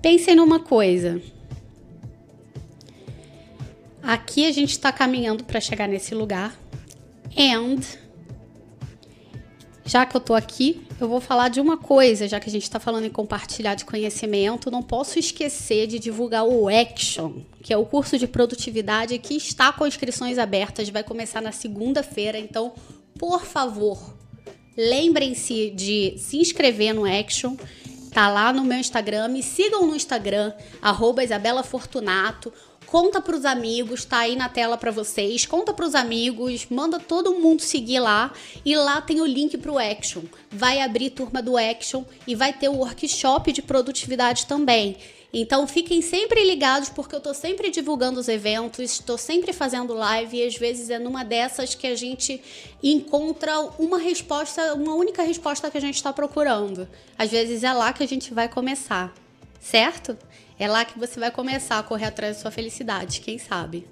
Pensem 0.00 0.34
numa 0.34 0.60
coisa. 0.60 1.20
Aqui 4.02 4.46
a 4.46 4.52
gente 4.52 4.70
está 4.70 4.90
caminhando 4.90 5.44
para 5.44 5.60
chegar 5.60 5.86
nesse 5.86 6.14
lugar. 6.14 6.58
And 7.36 7.80
já 9.84 10.06
que 10.06 10.16
eu 10.16 10.20
tô 10.20 10.34
aqui, 10.34 10.86
eu 11.04 11.08
vou 11.08 11.20
falar 11.20 11.48
de 11.48 11.60
uma 11.60 11.76
coisa, 11.76 12.28
já 12.28 12.38
que 12.38 12.48
a 12.48 12.52
gente 12.52 12.62
está 12.62 12.78
falando 12.78 13.04
em 13.04 13.10
compartilhar 13.10 13.74
de 13.74 13.84
conhecimento, 13.84 14.70
não 14.70 14.82
posso 14.82 15.18
esquecer 15.18 15.86
de 15.86 15.98
divulgar 15.98 16.44
o 16.44 16.68
Action, 16.68 17.40
que 17.62 17.72
é 17.72 17.76
o 17.76 17.84
curso 17.84 18.18
de 18.18 18.26
produtividade 18.26 19.18
que 19.18 19.34
está 19.34 19.72
com 19.72 19.86
inscrições 19.86 20.38
abertas, 20.38 20.88
vai 20.88 21.02
começar 21.02 21.40
na 21.40 21.52
segunda-feira, 21.52 22.38
então, 22.38 22.72
por 23.18 23.44
favor, 23.44 24.14
lembrem-se 24.76 25.70
de 25.70 26.14
se 26.18 26.38
inscrever 26.38 26.94
no 26.94 27.04
Action. 27.04 27.56
Tá 28.12 28.28
lá 28.28 28.52
no 28.52 28.62
meu 28.62 28.78
Instagram. 28.78 29.28
Me 29.28 29.42
sigam 29.42 29.86
no 29.86 29.96
Instagram, 29.96 30.52
arroba 30.82 31.24
Isabela 31.24 31.62
Fortunato. 31.62 32.52
Conta 32.92 33.22
pros 33.22 33.46
amigos, 33.46 34.04
tá 34.04 34.18
aí 34.18 34.36
na 34.36 34.50
tela 34.50 34.76
para 34.76 34.90
vocês. 34.90 35.46
Conta 35.46 35.72
pros 35.72 35.94
amigos, 35.94 36.66
manda 36.68 37.00
todo 37.00 37.32
mundo 37.36 37.62
seguir 37.62 38.00
lá. 38.00 38.30
E 38.66 38.76
lá 38.76 39.00
tem 39.00 39.18
o 39.22 39.24
link 39.24 39.56
pro 39.56 39.78
Action. 39.78 40.20
Vai 40.50 40.78
abrir 40.78 41.08
turma 41.08 41.40
do 41.40 41.56
Action 41.56 42.04
e 42.26 42.34
vai 42.34 42.52
ter 42.52 42.68
o 42.68 42.74
workshop 42.74 43.50
de 43.50 43.62
produtividade 43.62 44.44
também. 44.44 44.98
Então 45.32 45.66
fiquem 45.66 46.02
sempre 46.02 46.44
ligados 46.44 46.90
porque 46.90 47.14
eu 47.16 47.20
tô 47.20 47.32
sempre 47.32 47.70
divulgando 47.70 48.20
os 48.20 48.28
eventos, 48.28 48.78
estou 48.78 49.16
sempre 49.16 49.54
fazendo 49.54 49.94
live 49.94 50.36
e 50.36 50.46
às 50.46 50.56
vezes 50.56 50.90
é 50.90 50.98
numa 50.98 51.24
dessas 51.24 51.74
que 51.74 51.86
a 51.86 51.96
gente 51.96 52.42
encontra 52.82 53.58
uma 53.78 53.96
resposta, 53.96 54.74
uma 54.74 54.94
única 54.94 55.22
resposta 55.22 55.70
que 55.70 55.78
a 55.78 55.80
gente 55.80 55.94
está 55.94 56.12
procurando. 56.12 56.86
Às 57.16 57.30
vezes 57.30 57.64
é 57.64 57.72
lá 57.72 57.90
que 57.94 58.02
a 58.02 58.06
gente 58.06 58.34
vai 58.34 58.50
começar, 58.50 59.14
certo? 59.58 60.14
É 60.62 60.68
lá 60.68 60.84
que 60.84 60.96
você 60.96 61.18
vai 61.18 61.32
começar 61.32 61.80
a 61.80 61.82
correr 61.82 62.04
atrás 62.04 62.36
da 62.36 62.42
sua 62.42 62.52
felicidade, 62.52 63.20
quem 63.20 63.36
sabe, 63.36 63.84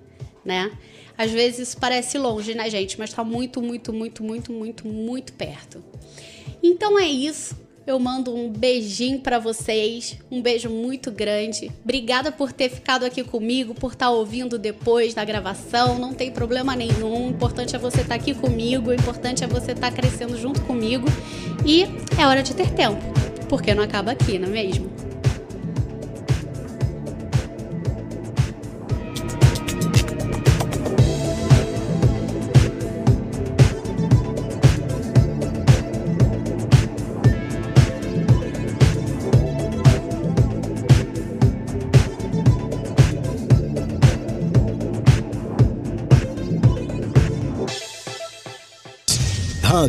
né? 0.45 0.71
Às 1.19 1.33
vezes 1.33 1.71
isso 1.71 1.77
parece 1.77 2.17
longe, 2.17 2.55
né, 2.55 2.71
gente? 2.71 2.97
Mas 2.97 3.13
tá 3.13 3.25
muito, 3.25 3.61
muito, 3.61 3.93
muito, 3.93 4.23
muito, 4.23 4.53
muito, 4.53 4.87
muito 4.87 5.33
perto. 5.33 5.83
Então 6.63 6.97
é 6.97 7.07
isso. 7.07 7.57
Eu 7.85 7.99
mando 7.99 8.33
um 8.33 8.49
beijinho 8.49 9.19
para 9.19 9.41
vocês, 9.41 10.17
um 10.31 10.41
beijo 10.41 10.71
muito 10.71 11.11
grande. 11.11 11.73
Obrigada 11.83 12.31
por 12.31 12.53
ter 12.53 12.69
ficado 12.69 13.05
aqui 13.05 13.25
comigo, 13.25 13.75
por 13.75 13.95
estar 13.95 14.07
tá 14.07 14.13
ouvindo 14.13 14.57
depois 14.57 15.13
da 15.13 15.25
gravação. 15.25 15.99
Não 15.99 16.15
tem 16.15 16.31
problema 16.31 16.77
nenhum. 16.77 17.27
O 17.27 17.31
importante 17.31 17.75
é 17.75 17.81
você 17.81 18.03
estar 18.03 18.11
tá 18.11 18.15
aqui 18.15 18.33
comigo, 18.33 18.91
o 18.91 18.95
importante 18.95 19.43
é 19.43 19.49
você 19.49 19.73
estar 19.73 19.91
tá 19.91 19.97
crescendo 19.97 20.39
junto 20.39 20.61
comigo. 20.61 21.09
E 21.67 21.83
é 22.17 22.25
hora 22.25 22.45
de 22.45 22.55
ter 22.55 22.71
tempo, 22.71 23.03
porque 23.49 23.75
não 23.75 23.83
acaba 23.83 24.13
aqui, 24.13 24.39
não 24.39 24.47
é 24.47 24.53
mesmo? 24.53 25.10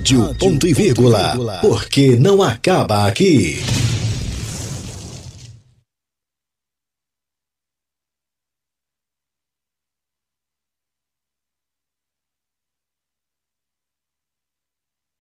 Rádio, 0.02 0.34
ponto 0.40 0.68
e 0.68 0.74
vírgula, 0.74 1.60
porque 1.62 2.16
não 2.16 2.42
acaba 2.42 3.06
aqui. 3.06 3.62